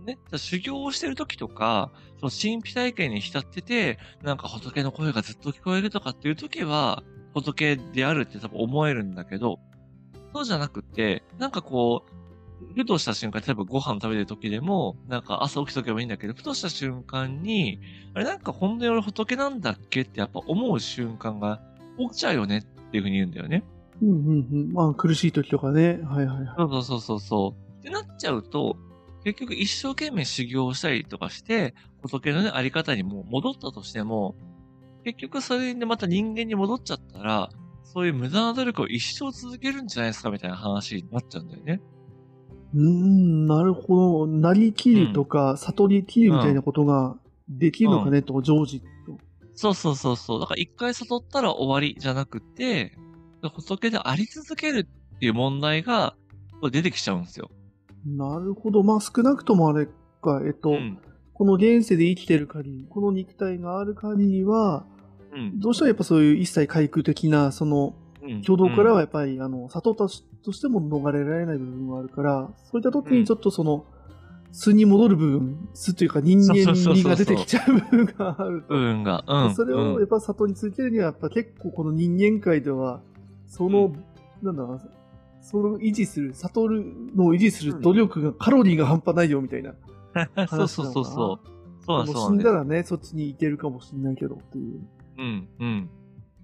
[0.06, 9.60] ね、じゃ修行をしてる時とか、その神秘体験に浸ってて、なんか仏の声がずっと聞こえるとかっていう時は、仏であるって多分思えるんだけど、
[10.34, 12.29] そうじゃなくて、なんかこう、
[12.76, 17.80] ふとした瞬間、例えばご飯食べてる時でも、なんか朝起きとけばいいんだけど、ふとした瞬間に、
[18.14, 21.62] あれなんか本当に俺仏なんだっけってやっぱ思う瞬間が
[21.98, 23.64] 起きちゃうよねっていうふうに言うんだよね。
[24.02, 24.74] うんうんうん。
[24.74, 26.00] まあ、苦しい時とかね。
[26.04, 26.48] はいはいはい。
[26.58, 27.80] そうそうそうそう。
[27.80, 28.78] ってなっちゃうと、
[29.24, 34.36] 結局一生懸命修行をしたりとかして、仏のね、あり方にもう戻ったとしても、
[35.04, 37.50] 結局それでまた人間に戻っちゃったら、
[37.84, 41.82] そういう無駄な努力を一生続けるんじゃないですかみたいな話になっちゃうんだよね。
[42.74, 44.28] うーん、なるほど。
[44.28, 48.88] なりきるとか、悟りきるみたいなことができるのかね、と、常時と。
[49.56, 50.40] そうそうそうそう。
[50.40, 52.98] だから一回悟ったら終わりじゃなくて、
[53.42, 56.16] 仏であり続けるっていう問題が
[56.72, 57.50] 出てきちゃうんですよ。
[58.06, 58.84] なるほど。
[58.84, 59.88] まあ少なくともあれ
[60.22, 61.00] か、えっと、うん。
[61.34, 64.86] この現世で生きてる限り、この肉体がある限りは、
[65.34, 65.60] うん。
[65.60, 67.99] どうしてもやっぱそういう一切回復的な、その、うん
[68.44, 70.08] 挙動からはやっぱり、あの、悟った
[70.44, 73.86] としても逃れられない部分があるから、そういった時にちょっとその、
[74.52, 78.74] 素に戻る部分、素というか人間味が出てきちゃう部分があると。
[78.74, 79.24] 部分が。
[79.28, 79.56] うん。
[79.56, 83.02] それをうんやっぱ悟り続けるには、やっぱ結構この人間界では、
[83.48, 84.04] その、うん
[84.42, 84.82] なんだろうな、
[85.42, 89.74] それを維持する、悟るのを維持する努力が、カロリーが半端ないよみたいな。
[90.48, 91.50] そうそうそうそう。
[91.86, 92.50] そうそうなんです。
[92.50, 94.82] んだらね、そっちに行けるかもしれないけどっていう。
[95.18, 95.90] うん、うん。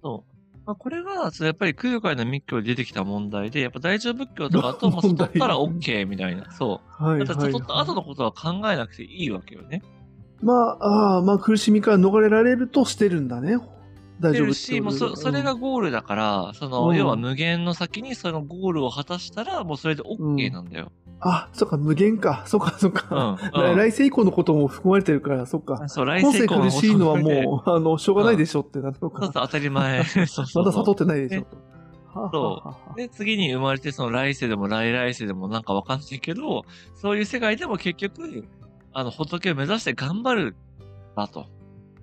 [0.02, 0.35] そう。
[0.66, 6.52] まあ、これが、やっぱり空海の密教で出てきた問題で、やっぱ大乗仏教とかと、 まあ、悟ったら OK みたいな。
[6.52, 7.04] そう。
[7.04, 7.28] はい、はい。
[7.28, 9.84] だ悟った後のことは考えなくていいわけよね。
[10.42, 13.58] まあ、ああ、まあ苦しみから逃れられるとしてるんだね。
[14.20, 20.92] 大丈夫してるし、もうそそれが、ゴールだから、その、うん要は無限の先にそのゴールを果たしたら、もうそれで OK なんだよ。
[21.22, 22.44] あ、そっか、無限か。
[22.46, 22.98] そっか、そっうん。
[22.98, 23.38] か。
[23.54, 25.88] うん 来世以降のことも含まれてるから、そっか。
[25.88, 29.42] そう、来今世世以降苦しいのはう、もう、 あの、しょうがないでしょってなるのそうそう、か。
[29.42, 30.04] 当たり前。
[30.04, 32.20] そうそうまだ悟ってないでしょねと。
[32.20, 36.64] はあそうで、次に生まれて、その来世でも来来世でもなんかわかんないけど、
[36.96, 38.46] そういう世界でも結局、
[38.94, 40.56] あの、仏を目指して頑張る、
[41.16, 41.46] だと。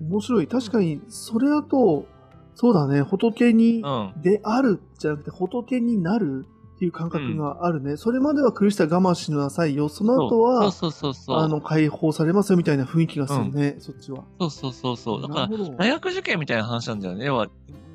[0.01, 0.47] 面白い。
[0.47, 2.07] 確かに、それだと、
[2.55, 4.13] そうだね、仏にうん。
[4.21, 6.47] であるじゃなくて、仏になる
[6.83, 7.97] っていう感覚があるね。
[7.97, 9.89] それまでは苦しさ我慢しなさいよ。
[9.89, 11.39] その後は、そうそうそうそう。
[11.39, 14.25] あの、解放されますよみたいな雰囲気がするね、そっちは。
[14.41, 15.23] そうそうそうそう。
[15.23, 17.27] だから、大学受験みたいな話なんだよね。
[17.27, 17.47] 要は、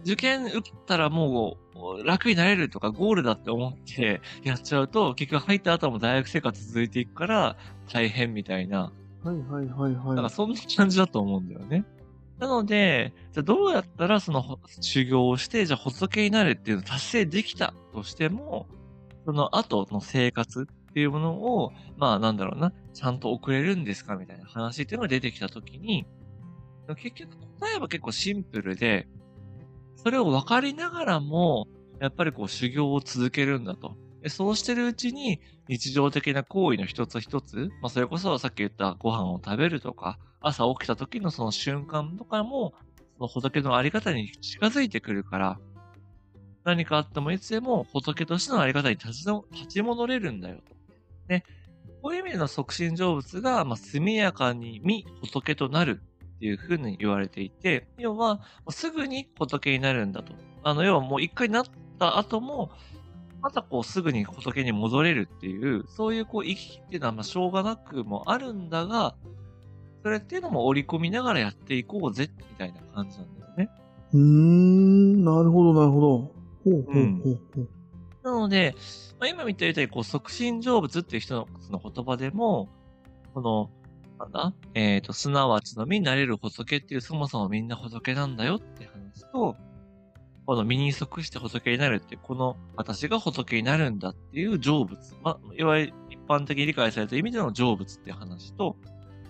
[0.06, 7.58] 受験受けたらもう楽になれるとかゴールだって思ってやっちゃうと、結局入った後も大学生活続いていくから
[7.92, 8.94] 大変みたいな。
[9.22, 10.24] はいはいはいだかはい。
[10.24, 11.84] らそんな感じだと思うんだよね。
[12.40, 18.68] なので、じゃあどうやったらそのほ修行をして、じゃあ仏になるっていうのを達成できたとしても、
[19.28, 26.06] その後の生活っていうものを、まあなんだろうな、ちゃんと送れるんですかみたいな話っていうのが出てきたときに、
[26.96, 29.06] 結局答えは結構シンプルで、
[29.98, 31.68] それを分かりながらも、
[32.00, 33.98] やっぱりこう修行を続けるんだと。
[34.30, 42.76] そうしてるうちに日常的な行為の一つ一つ、まあそれこそさっき言ったご飯を食べるとか、朝起きた時のその瞬間とかも、
[43.18, 45.60] その仏のあり方に近づいてくるから、
[46.68, 50.76] 何かあってもいつでも仏としてのあり方に立ち立ち戻れるんだよと。
[51.30, 51.46] ね。
[52.02, 56.02] こういう意味での促進成仏が、まあ、速やかに見仏となる
[56.36, 60.34] っていうふうに言われていて、要は、すぐに仏になるんだと。
[60.62, 61.66] あの、要はもう一回なっ
[61.98, 62.70] た後も、
[63.42, 69.16] またこうすぐに仏に戻れるっていう、そういうこう生きっていうのはまあしょうがなくもあるんだが、
[70.04, 73.70] それっていうのも織り込みながらやっていこうぜ、みたいな感じなんだよね。
[74.12, 76.37] うーん、なるほどなるほど。
[76.72, 77.70] ほうほうほうほう。
[78.24, 78.76] なので、
[79.20, 82.70] まあ、今見たように、こう、促進成仏っていう人のその言葉でも、
[83.34, 83.70] この、
[84.20, 84.54] なんだ？
[84.74, 89.56] えっ、と、すなわちの身になれる仏っていう、そもそもみんな仏なんだよって話と、
[90.48, 95.14] この身に即して仏になるってこの私が仏になるんだっていう成仏。
[95.22, 98.78] まあ、いわゆる一般的に理解された意味での成仏って話と、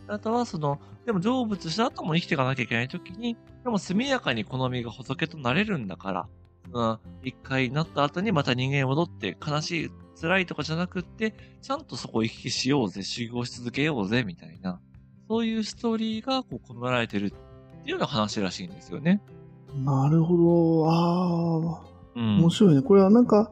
[0.08, 6.28] あとはその、でも成仏した後も生きていかなきゃいけないときに、でも速やかにこの身が仏となれるんだから、
[6.74, 14.80] うん、一回なった後にまた人間に戻って悲しい、辛いとかじゃなくって、ちゃんとそこを行き来しようぜ、修行し続けようぜ、みたいな、
[15.30, 17.40] そういうストーリーがこう込められてるってい
[17.88, 19.22] うような話らしいんですよね。
[19.76, 20.90] なるほど。
[20.90, 22.40] ああ、うん。
[22.40, 22.82] 面白いね。
[22.82, 23.52] これはなんか、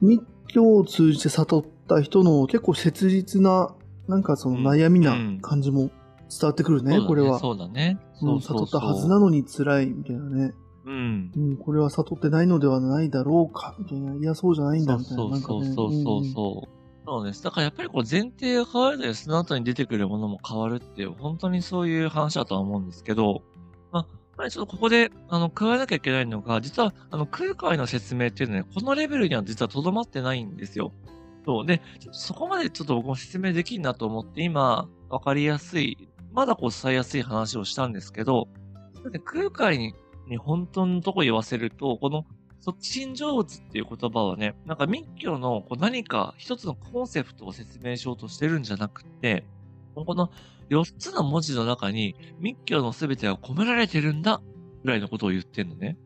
[0.00, 3.74] 密教を通じて悟った人の結構切実な、
[4.08, 5.90] なんかその悩みな感じも
[6.28, 7.38] 伝わってくるね、そうだこれは。
[7.38, 7.98] そうだね。
[8.16, 10.54] う、そうんそうそう悟ったはずなのに辛いみたいなね。
[10.84, 11.32] うん。
[11.36, 14.14] うん、これは悟ってないのではないだろうかみたいな。
[14.14, 15.46] いや、そうじゃないんだそうみたいな。
[15.46, 16.82] そうそうそうそうそう。
[17.04, 17.42] そうです。
[17.42, 23.42] だからやっぱりこう前提が変わるとその後に出てくるものも変わるっていう、本当にそういう話だとは思うんですけど、
[23.90, 30.92] まあ、やっぱりちょっとここで、あの、加えなきゃいけないのが、実は、あの、空海の説明っていうのはね、このレベルには実はとどまってないんですよ。
[31.44, 31.66] そう。
[31.66, 38.48] で、そこまでちょっと僕も説明できんなと思って、今、わかりやすい、まだこう伝えやすい話をしたんですけど、
[39.24, 39.94] 空海に
[40.28, 42.24] に本当のとこ言わせると、この
[42.60, 49.44] 促進成仏っていう言葉はね、なんか密教のこう何か一つのコンセプトを説明しようとしてるんじゃなくて、
[49.94, 50.30] この
[50.70, 54.40] 4つの文字の中に密教の全てが込められてるんだ
[54.84, 55.98] ぐらいのことを言ってんのね。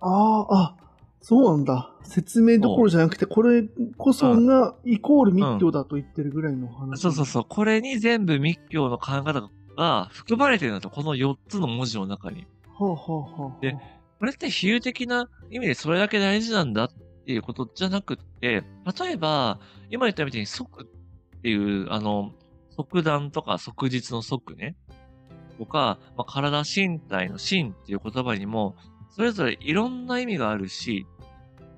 [0.00, 0.76] ああ、あ、
[1.20, 1.94] そうなんだ。
[2.02, 3.62] 説明どころじゃなくて、これ
[3.96, 7.00] こそがイコール密教だと言ってるぐらいの話。
[7.00, 7.44] そうそうそう。
[7.48, 10.90] これに全部密教の考え方が含まれてるんだと。
[10.90, 12.46] この4つの文字の中に。
[12.82, 13.76] はあ、はあはあ、で、
[14.18, 16.90] これって比喩的な意味でそれだけ大事なんだっ
[17.26, 18.62] ていうことじゃなくって、
[19.00, 22.32] 例えば、今言ったみたいに即っていう、あの、
[22.70, 24.76] 即断とか即日の即ね、
[25.58, 28.76] とか、まあ、体身体の身っていう言葉にも、
[29.10, 31.06] それぞれいろんな意味があるし、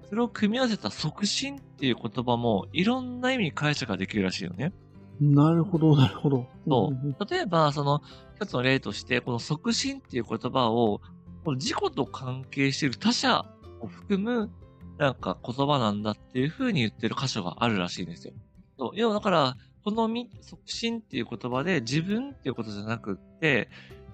[0.09, 4.73] それを組み合わせた即身っていう言葉もいろんな意味に解釈ができるらしいよね。
[5.21, 6.47] なるほど、なるほど。
[6.67, 7.31] そう。
[7.31, 8.03] 例えば、その、
[8.35, 11.01] 一つの例として、この即身っていう言葉を
[11.45, 13.45] この自己と関係している他者
[13.81, 14.51] を含む、
[14.99, 18.33] なんか言葉なんだっていう風に言ってる箇所があるらしいんですよ。
[18.79, 23.69] そう要はだから、このみ、促進っていう言葉で自分っていうことじゃなくって、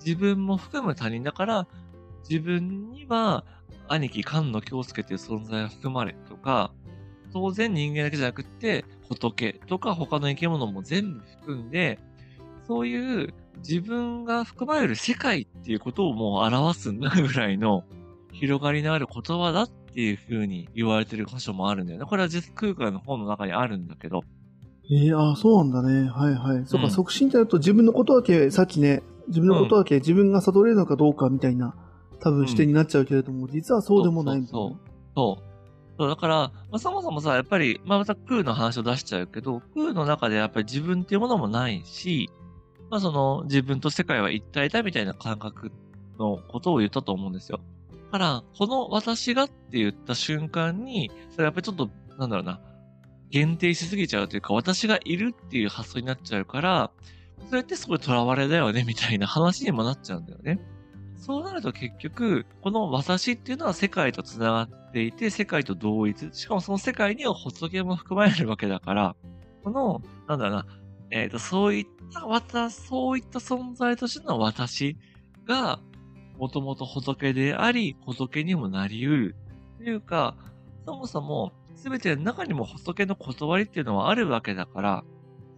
[0.05, 1.69] 自分も含む他人だから、
[2.29, 3.45] 自分には
[3.89, 6.73] 兄貴菅野京介という存在が含まれとか、
[7.33, 11.99] 当然人間だけじゃなくって、仏とか他の生き物も全部含んで、
[12.67, 17.85] そういう自分が含まれる世界っていうことをもう表すんだぐらいの
[18.33, 22.07] 広がりのある言葉だっていう風に言われてる箇所もあるんだよね。
[22.07, 24.23] これは実空間の本の中にあるんだけど。
[24.91, 26.09] ええー、ああ、そうなんだね。
[26.09, 26.67] はいはい。
[26.67, 31.75] そうか、促進ってなると自分のことだけ、さっきね、自分のことだけ自分が悟れるのかどうかみたいな、
[32.21, 34.59] 多分視点になっちゃうけれども、うん、実はそうでもないみたいな。
[34.59, 34.79] そうそう
[35.15, 35.50] そう。
[36.01, 42.31] そうだから、まあ、そもそもさ、やっぱり、まあ、また空の話を出しちゃうけど、空の中でやっぱり自分っていうものもないし、
[42.89, 45.71] まあその自分と世界は一体だみたいな感覚
[46.19, 47.61] のことを言ったと思うんですよ。
[48.07, 52.63] だから、この私がって言った瞬間に、それやっぱりちょっと、なんだろうな、
[53.29, 56.91] 限定しすぎちゃうというか、私がいるっていう発想になっちゃうから、
[57.51, 60.61] それってすごい囚われだよね、みたいな話にもなっちゃうんだよね。
[61.19, 66.31] そうなると結局、この私っていうのは世界と繋がっていて、世界と同一。
[66.33, 69.17] しかもその世界には仏も含まれるわけだから、
[69.63, 70.67] この、なんだろうな、
[71.11, 74.97] えっ、ー、と、そういった私、そういった存在としての私
[75.45, 75.81] が、
[76.39, 79.37] もともと仏であり、仏にもなり得る。
[79.79, 80.37] というか、
[80.87, 85.05] そもそも、すべての中にも仏の断りっていうのはあるわけだから、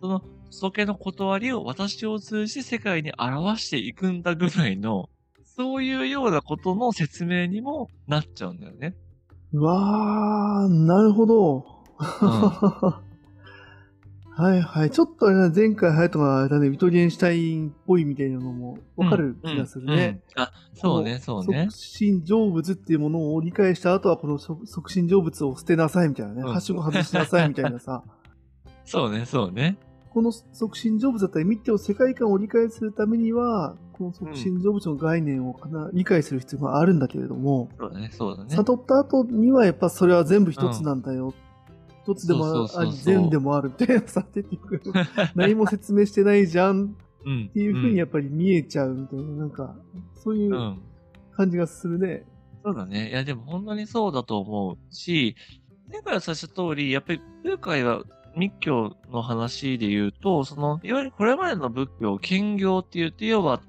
[0.01, 5.09] その仏の断りを私を通じて世界に表していくんだぐらいの、
[5.45, 8.95] そういうようなことの説明にもなっちゃうんだよね。
[9.53, 11.67] うわー、なるほど。
[11.99, 12.95] うん
[14.35, 14.91] はいはい。
[14.91, 19.93] ちょっとあれだ、前回隼人があれだね、ビトゲンシュタインっぽいみたいなのもわかる気がするね。
[19.93, 21.69] うんうんうん、あ、そうね、そうね。
[21.71, 26.43] 促進成仏っていうものを理解した後は、この促進成仏を捨てなさいみたいなね。
[26.45, 28.03] はしご外しなさいみたいなさ。
[28.87, 29.77] そうね、そうね。
[30.13, 38.55] この促進成仏だったり、密教世界観を理解するためには、この促進成仏の概念をかな理解する必要があるんだけれども、そうだね、そうだね。
[38.55, 41.33] 悟った後にはやっぱそれは全部一つなんだよ。
[42.05, 44.83] 一つでもあり、全でもあるみたいなさ、結局、
[45.35, 46.97] 何も説明してないじゃん。
[47.23, 49.77] っていうふうにやっぱり見えちゃうみたいな、なんか、
[50.17, 50.77] そういう
[51.37, 52.27] 感じがするね。
[52.65, 53.11] そうだね。
[53.11, 55.37] いや、でも本当にそうだと思うし、
[55.91, 58.03] 前回はさした通り、やっぱり、空海は
[58.37, 63.61] 密教の話で言うと、その、いわゆるこれまでの仏教、兼業って言って、要は、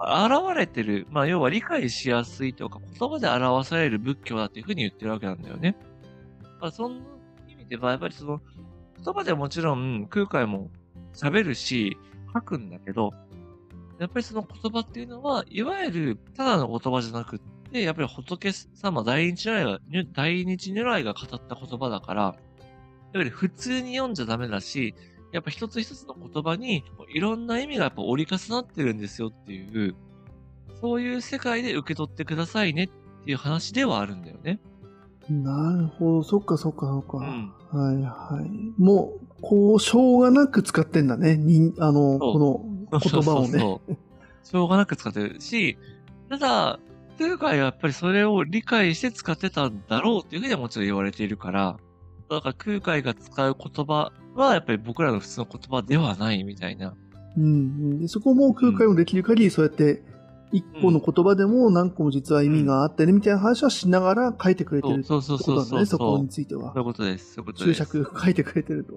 [0.00, 5.76] 現れてる、まあ、要は理解しやすいとか、言葉で表される仏教だっていうふうに言ってるわけなんだよね。
[6.60, 7.02] まあそん
[7.68, 8.40] では、やっぱりその、
[9.02, 10.70] 言葉ではもちろん空海も
[11.14, 11.96] 喋るし、
[12.34, 13.12] 書くんだけど、
[13.98, 17.38] やっぱりその言葉っていうのは、いわゆるただの言葉じゃなくっ
[17.70, 19.78] て、やっぱり仏様大日如来が、
[20.12, 22.36] 大日如来が語った言葉だから、
[23.14, 24.94] やっぱり普通に読んじゃダメだし、
[25.32, 29.94] やっぱ一つ一つの言葉にいろんな意味がやっぱ折り重なってるんですよっていう、
[30.80, 34.60] そういう世界で受け取ってくださいねっていう話ではあるんだよね。
[35.30, 37.18] なるほど、そっかそっかそっか。
[37.18, 38.82] うん、はいはい。
[38.82, 41.36] もう、こう、しょうがなく使ってんだね。
[41.36, 42.38] にあの、こ
[42.90, 43.48] の言葉をね。
[43.48, 43.96] そうそうそう
[44.42, 45.78] しょうがなく使ってるし、
[46.28, 46.78] ただ、
[47.18, 51.78] 空海はやっぱりそれを理解して使ってたんだろうっていうふうにはもちろん言われているから、
[52.30, 56.94] だから空海が使う言葉はやっぱり僕らの普通の言葉ではないみたいな。
[57.36, 60.02] うん、でそこも空海もできる限りそうやって
[60.54, 66.72] 一個の言葉でも何個も実は意味があってね、みたいな話はしながら書いてくれてるってことなんだね、そこについては。
[66.72, 67.34] そういうことです。
[67.34, 67.78] そういうことです。
[67.80, 68.94] 注釈書いてくれてると。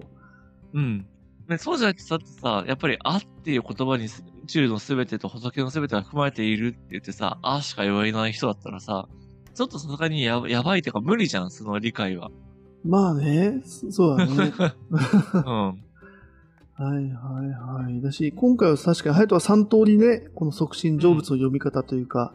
[0.74, 1.06] うん。
[1.48, 4.08] ね、そうじゃなくてさ、さ、やっぱり、あっていう言葉に宇
[4.46, 9.08] 宙のすべてと仏のすべてが含まれているって言ってさ、あしか言わない人だったらさ、
[9.54, 12.30] ちょっとさすがにややばいっていうか無理じゃん、その理解は。
[12.84, 14.52] まあね、そそうだね。
[15.34, 15.88] うん。
[16.78, 18.00] はいはいはい。
[18.00, 22.32] だし、今回は確かに、ハヤトは3通りね、この促進成仏の読み方というか、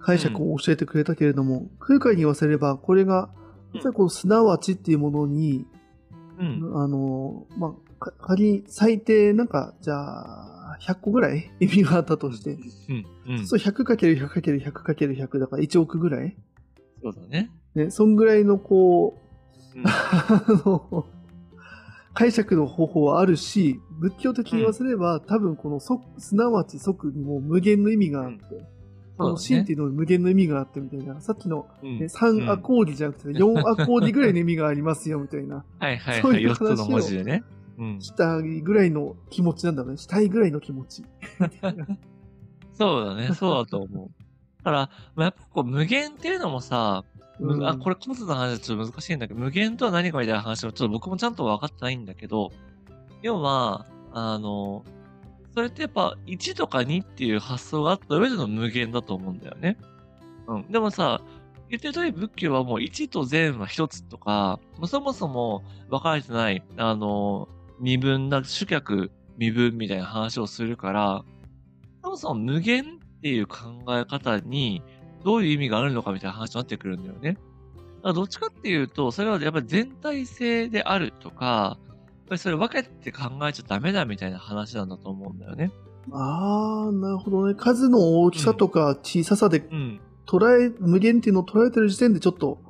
[0.00, 5.66] 解釈を教えてくれたけれども、空海に言わせれば、これが、うん実はこのすなわちっていうものに、
[6.38, 6.82] うん。
[6.82, 12.56] あの、まあ、か仮に最低なんか、じゃあ、100個ぐらい意味があったとして、
[12.88, 13.06] うん。
[13.36, 13.46] うん。
[13.46, 16.34] そう 100×100×100× だから1億ぐらい
[17.02, 17.50] そうだね。
[17.74, 19.25] ね、そんぐらいのこう、
[19.76, 21.06] うんあの、
[22.14, 28.42] 解釈の方法はあるし、仏教的に言わせれば、多分この即、すなわち即にも無限の意味があって、
[29.18, 36.46] この真っていうのに無限の意味があってみたいな、さっきの、うんね、3アコーディじゃなくて、ね、4アコーディぐらいの意味がありますよみたいな、 はいはいそうはいい。
[36.46, 37.44] 4つう話をの文字でね。
[37.78, 38.00] うん。
[38.00, 39.98] したいぐらいの気持ちなんだろうね。
[39.98, 41.04] したいぐらいの気持ち。
[42.72, 43.34] そうだね。
[43.34, 44.10] そうだと思う。
[44.58, 52.50] だから、まあ、やっぱこう無限っていうのもさ、むうんあ、これ数の話はちょっと難しいんだけど、無限とは何かみたいな話はちょっと僕もちゃんと分かってないんだけど、
[53.22, 54.84] 要は、あの、
[55.54, 59.78] それってやっぱ1とか2っていう発想があった上での無限だと思うんだよね。
[60.46, 60.70] うん。
[60.70, 61.20] でもさ、
[61.68, 67.48] 言ってる通り仏教はもう1と善は1つとか、そもそも分かれてない、あの、
[67.80, 71.24] 身分な、主客身分みたいな話をするから、
[72.02, 73.56] そもそも無限っていう考
[73.88, 74.82] え方に
[75.26, 77.32] どういう意味があるのかみたいな話になってくるんだよね。
[77.32, 77.40] だか
[78.04, 85.72] らどっちかっていうと、それはやっぱり全体性であるとか、やっぱりそれ分けて考えちゃダメだみたいな話なんだと思うんだよね。
[86.12, 87.56] あー、なるほどね。
[87.56, 90.00] 数の大きさとか小ささでうん。
[90.28, 92.60] 捉え、無限っていうのを捉えてる時点でちょっと、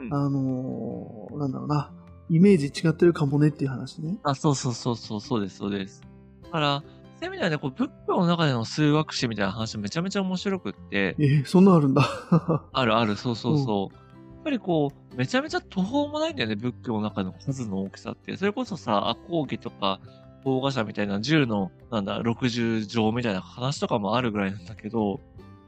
[0.00, 1.90] うんあのー、なんだろうな、
[2.30, 4.18] イメージ違ってるかもねっていう話ね。
[4.22, 6.02] あ、そうそうそうそう、そうです、そうです。
[6.44, 6.84] だから、
[7.22, 12.02] そういう意味ではね、こう仏教の中での数学史みたいな話めちゃめちゃ面白くって、えーそんなんあるんだ。
[12.72, 13.94] あるある、そうそうそう。
[13.94, 14.00] や
[14.40, 18.36] っぱりこう、めちゃめちゃ途方もないんだよね、仏教の中の数の大きさって。
[18.36, 20.00] それこそさ、赤講義とか、
[20.42, 25.20] 法画社みたいな10の、なんだ、60条みたいな話とかもあるぐらいなんだけど、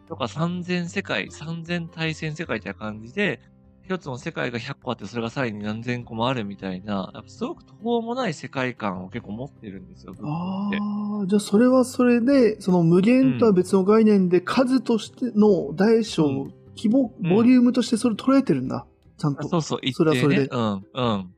[0.09, 3.41] とか3000世界、3000対戦世界みたいな感じで、
[3.85, 10.71] 一つの世界が100個あって、それがさらに何千個もあるみたいな、やっぱすごく途方もない世界観を結構持ってるんですよ、あ。
[11.23, 18.85] あ、じゃあそれはそれで、その無限とは別の概念で数としての大小、うん規模、うんボリュームとしてそれ捉えてるんだ。
[19.17, 19.47] ちゃんと。
[19.47, 20.05] あそうそう、一定ね。
[20.05, 21.35] それはそれでうん、うん。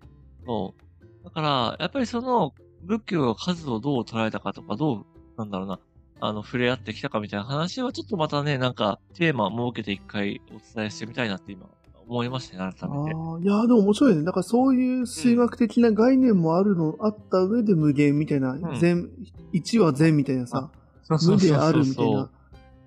[0.46, 0.74] そ
[1.22, 1.24] う。
[1.24, 5.78] だから、やっぱりその、仏教が数をどう捉えたかとか、どう、なんだろうな、
[6.20, 11.66] あの、触れ合ってきたかみたいな話は、ちょっとまたね、なんか、テーマを設けて一回お伝えしてみたいなって今、
[12.08, 13.14] 思いましたね、改めて。
[13.14, 14.22] ああ、いやーでも面白いね。
[14.24, 19.10] だからそういう数学的な概念もあるの、あった上で無限みたいな、ん全、
[19.52, 20.70] 1は全みたいなさ、
[21.08, 22.30] 無であるみたいな。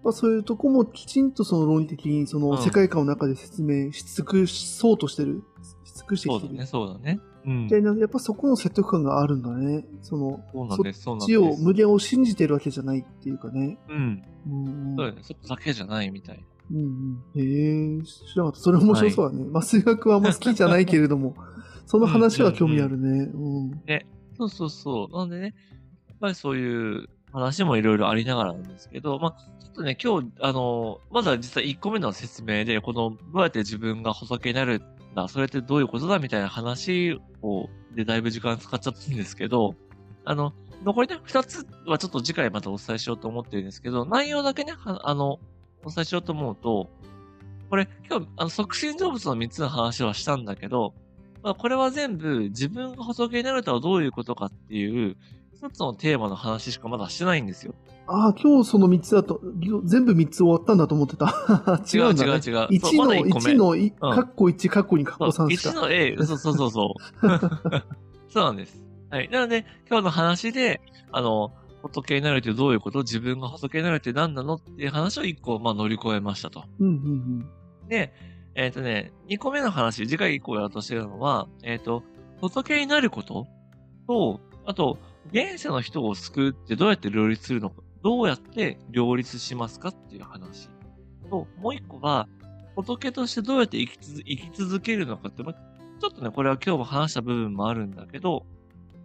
[0.03, 5.43] まあ、そういうとこもきちんとその論理的にそのうん世界観の中で説明し尽くそうとしてる。
[5.83, 6.47] し尽くしてきてる。
[6.47, 7.19] そうだね、そうだね。
[7.45, 9.85] うんやっぱそこの説得感があるんだね。
[10.01, 11.55] その、そうなんです、そうなん地を。
[11.57, 13.77] 無限を信じてるわけじゃないっていうかね。
[13.89, 14.23] うん。
[14.47, 14.55] う
[14.93, 14.95] ん。
[14.95, 16.43] そうだよね、そこだけじゃないみたいな。
[16.71, 17.41] うんうん。
[17.41, 18.63] へえ、知らなかった。
[18.63, 19.45] それ面白そうだね。
[19.51, 21.35] まあ、数学はあんま好きじゃないけれども、
[21.85, 23.31] その話は興味あるね。
[23.33, 23.71] うん。
[24.37, 25.17] そうそうそう。
[25.17, 25.55] なんでね、
[26.07, 34.81] やっぱりそういう話もいろいろありながらなんですけど、まあ、ちょっとね、今日、あの、まだ実は1個目の説明で、この、どうやって自分が仏になるん
[35.15, 39.75] だ、それってどういうことだみたいな話を、で、だいぶ時間使っちゃったんですけど、
[40.25, 40.53] あの、
[40.83, 45.39] 残りね、2つはちょっと次回またお伝えしようと思ってるんですけど、内容だけね、はあの、
[45.83, 46.89] お伝えしようと思うと、
[47.69, 50.93] これ、今日、あの、促進成仏の3つの話はしたんだけど、
[51.43, 55.15] まあ、これは全部自分が仏になるとはどういうことかっていう、
[55.53, 57.75] 一つのテーマの話しかまだしてないんですよ。
[58.07, 59.39] ああ、今日その3つだと、
[59.83, 61.27] 全部3つ終わったんだと思ってた。
[61.93, 62.23] 違うね。
[62.23, 62.39] 違う違う違う。
[62.39, 63.55] 1そうまの、だ一個目1
[63.99, 65.69] の、カッコ1、カッコ2、カッコそう3しか。
[65.69, 67.27] 1の A、そうそうそうそう。
[68.29, 68.83] そうなんです。
[69.11, 69.29] はい。
[69.29, 71.51] なので、今日の話で、あの、
[71.81, 72.99] 仏になるってどういうこと？
[72.99, 74.55] 自分が仏になるって何なの？
[74.55, 76.65] っていう話を一個、まあ乗り越えましたと。
[76.79, 77.49] うんうん
[77.87, 78.13] で、
[78.55, 82.03] えっ、とね、2個目の話、次回以降やろうとしてるのは、えっ、と、
[82.41, 83.47] 仏になること？
[84.07, 84.99] と、あと、
[85.31, 90.69] 現世の人を救うってどうやって両立するのか、どうやって両立しますかっていう話。
[91.29, 92.27] と、もう一個は、
[92.75, 95.55] 仏としてどうやって生きつ生き続けるのかって、まあ
[95.99, 98.45] ちょっとね、これは今日も話した部分もあるんだけど、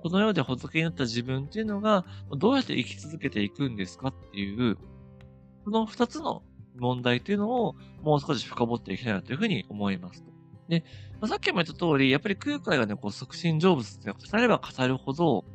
[0.05, 2.05] この世で仏になった自分っていうのが、
[2.37, 4.77] どうやって生き続けていくんですかっていう、
[5.65, 6.43] この二つの
[6.77, 10.23] 問題っていうのをもう少し深掘っていきたいなというふうに思います。
[10.69, 10.85] で、
[11.23, 15.47] まあさっきも言った通り、やっぱり空海がね、こう、促進成仏って語れば語るほど、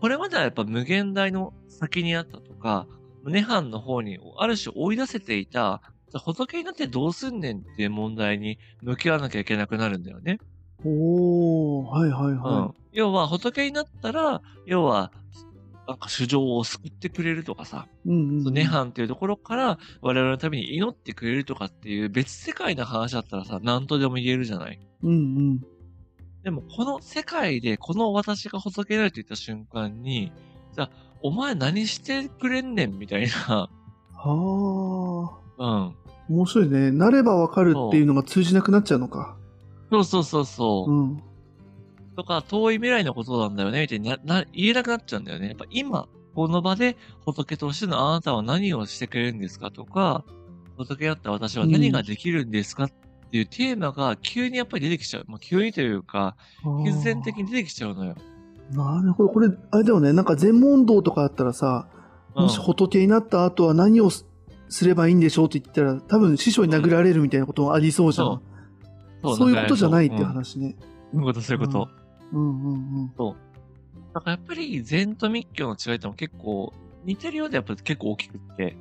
[0.00, 2.86] これまではやっぱ無限大の先にあったとか、
[3.24, 5.82] 胸藩の方にある種追い出せていた
[6.18, 10.38] 仏になってどうすんねんっていう問題に向き合わなきゃいけなくなるんだよね。
[10.84, 12.74] おー、はいはいうんは。
[12.92, 15.12] 要は仏になったら、要は、
[15.86, 18.08] なんか主情を救ってくれるとかさ、い。
[18.08, 18.54] うんうんうん。
[18.54, 24.80] 涅槃っていうところから我々のために祈ってくれるとかっていう別世界の話だったらさ、何とでも言えるじゃない。
[25.02, 25.60] うんうん。
[26.44, 30.32] でもこの世界でこの私が仏になると言った瞬間に、
[30.74, 30.90] じゃあ、
[31.22, 33.68] お前何してくれんねんみたいな、
[34.12, 35.94] はあ。
[36.28, 36.36] うん。
[36.36, 36.90] 面白いね。
[36.90, 39.36] なればわかるっていうのが通じなくなっちゃうのか。
[39.92, 40.90] そうそうそうそう。
[40.90, 41.22] うん。
[42.16, 45.48] とか、遠い未来のことなんだよね、みたいにな、な、言えなくなっちゃうんだよね。
[45.48, 50.24] やっぱ今、この場で仏としてのあなたは何をしてくれるんですかとか、
[50.78, 52.90] 仏だった私は何ができるんですかっ
[53.30, 55.24] ていうテーマが急にやっぱり出てきちゃう。
[55.28, 56.36] まあ、急にというか、
[56.84, 58.14] 必然的に出てきちゃうのよ。
[58.70, 59.28] なるほど。
[59.28, 60.14] これ、あれだよね。
[60.14, 61.88] なんか全問答とかあったらさ、
[62.34, 64.26] もしうん仏になった後は何をす
[64.70, 68.26] すればいいんでしょうって言ったら、多分師匠に殴られるみたいなことがありそうじゃん。
[68.26, 68.42] そ
[69.22, 70.76] そういうことじゃないっていううん話ね。
[71.12, 71.88] そういうこと、そういうこと。
[72.32, 73.36] うんうんうん。
[74.14, 76.72] だからやっぱり禅と密教の違いっても結構
[77.04, 78.76] 似てるようでやっぱり結構大きくって、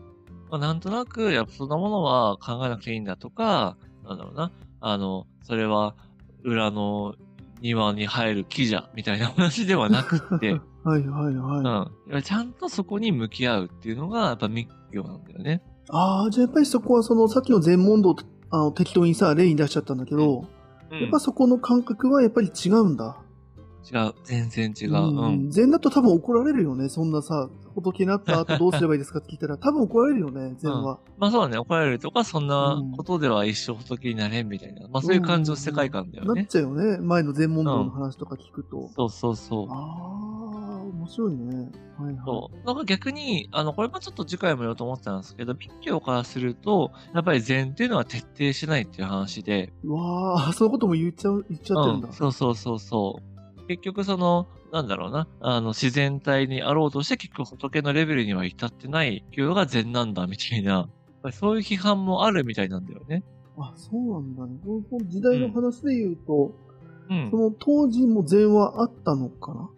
[0.50, 5.96] まあ、なんとなくやっぱそんなものは考えなくていいんだとか、なんだろうな、あの、それは
[6.44, 7.16] 裏の
[7.62, 11.44] 庭に生える木じゃみたいな話ではなくって、 はいはいうん。
[11.44, 11.66] はい。
[11.66, 15.62] やっぱりちゃんとそこに向き合うっていうのがやっぱ密教なんだよね。
[15.90, 18.16] ああ、じゃあやっぱりそこはそのさっきの全問答
[18.52, 20.62] あの適当にさ、例に出しちゃったんだけど、うん
[21.00, 23.18] やっぱそこの感覚はやっぱり違うんだ。
[23.90, 24.14] 違う。
[24.24, 24.94] 全然違う。
[24.94, 25.50] うん。
[25.50, 26.90] 禅だと多分怒られるよね。
[26.90, 31.00] そんなさ、仏になった後どうすればいいですかって聞いたら、 多分怒られるよね、禅は。
[31.18, 34.88] まあそうだね、怒られるとか、そんなことでは一生仏になれんみたいな。
[34.90, 36.46] まあそういう感情、世界観だよねなっ。
[36.46, 36.98] ちゃうよね。
[36.98, 38.90] 前の全問答の話とか聞くと。
[38.96, 39.68] そうそうそう。
[39.70, 40.41] ああ、
[40.92, 41.72] 面白いね。
[41.98, 42.24] はいはい。
[42.26, 42.66] そう。
[42.66, 52.08] なんか逆に、あの、これもちょっと次回も言おうと思ってたんですけど、密教からすると、やっぱり禅っていうのは徹底しないっていう話で、うわあ、そういうことも言っちゃう、言っちゃってるんだ。
[52.08, 53.68] うん、そうそうそうそう。
[53.68, 60.90] 結局その、なんだろうな、あの、自然体にあろうとして結局仏のレベルには至ってない教養が禅なんだみたいな、
[61.32, 63.24] そういう批判もあるみたいなんだよね。
[63.58, 64.60] あ、そうなんだね。
[64.64, 66.52] この時代の話で言うと、
[67.10, 67.38] うんそ。
[67.38, 69.70] の当時も禅はあったのかな？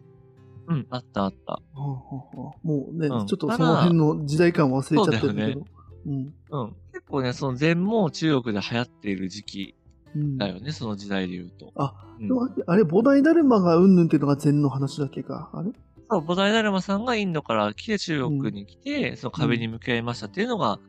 [0.68, 1.53] うん、あったあった。
[1.53, 1.95] はあは
[2.36, 5.66] あはあもうね、うんちょっとその辺の時代感忘れちゃってるんだけど。
[6.05, 6.14] うん。
[6.14, 6.76] うん。
[6.91, 9.76] 結構ね、その禅も中国で流行っている時期
[10.16, 10.38] うん。
[10.38, 11.72] だよね、その時代で言うと。
[11.76, 15.49] あ、うんでもあれ、菩提ダルマがうんぬんっていうのが禅の話だっけか？
[15.53, 15.72] あれ？
[16.09, 20.80] そう、菩提ダルマさんがインドから来て中国に来て、その壁に向き合いましたっていうのが、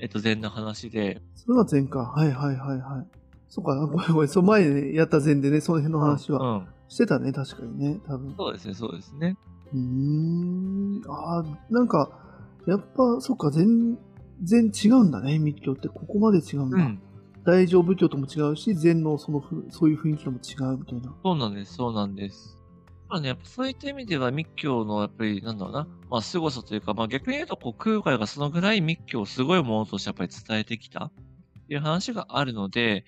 [0.00, 1.22] えっと、禅の話で。
[1.34, 2.00] それが禅か。
[2.00, 3.06] はいはいはいはい。
[3.54, 4.28] そっか、ごめんごめん。
[4.28, 6.66] その前にやった禅でね、その辺の話は。
[6.88, 8.34] してたね、確かにね、多分。
[8.34, 9.36] そうですね、そうですね。
[9.74, 11.02] うーん。
[11.06, 12.08] ああ、なんか、
[12.66, 13.98] やっぱ、そっか、全
[14.42, 15.88] 然違うんだね、密教って。
[15.88, 16.78] ここまで違うんだ。
[16.78, 17.02] うん。
[17.44, 21.14] 大乗仏教とも違うし、禅のそのふ、そういう雰囲気とも違うみたいな。
[21.22, 22.56] そうなんです、そうなんです。
[23.10, 31.12] まあね、やっぱそういった意味では密教のやっぱり、なんだろうな、まあ凄さというか、まあ逆に言うと、こう空海がそのぐらい密教をすごいものとしてやっぱり伝えてきたっ
[31.66, 33.04] ていう話があるので、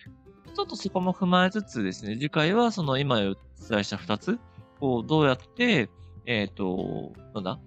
[0.54, 3.36] ちょっとそこも踏まえつつですね、次回はその今お伝
[3.80, 4.38] えした二つ、
[4.80, 5.90] こうどうやって、
[6.26, 7.58] えっ、と、なんだ？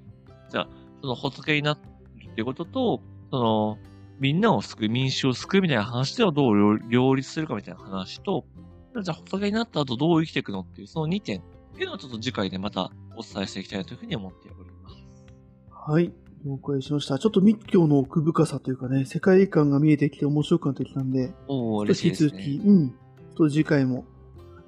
[0.49, 0.69] じゃあ、
[1.01, 3.77] その仏になるっていうことと、その、
[4.19, 8.45] みんなを救う、民衆を救うみたいな話ではどう両立するかみたいな話と、
[8.99, 11.43] じゃあ仏になった後どう生きていくのっていう、その2点っ
[11.75, 14.95] ていうのをちょっと次回でまたお伝えしていきたいというふうに思っております。
[15.71, 16.11] はい。
[16.47, 17.19] 了解しました。
[17.19, 22.61] ちょっと密教の奥深さというかね、世界観が見えてきて面白くなってきたんで、引き続き、ね。
[22.65, 22.95] うん。
[23.35, 24.05] と次回も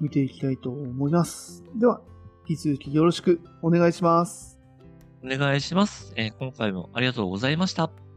[0.00, 1.64] 見ていきたいと思います。
[1.74, 2.00] では、
[2.48, 4.58] 引き続きよろしくお願いします。
[5.24, 6.12] お願いします。
[6.16, 8.09] えー今回もありがとうございました。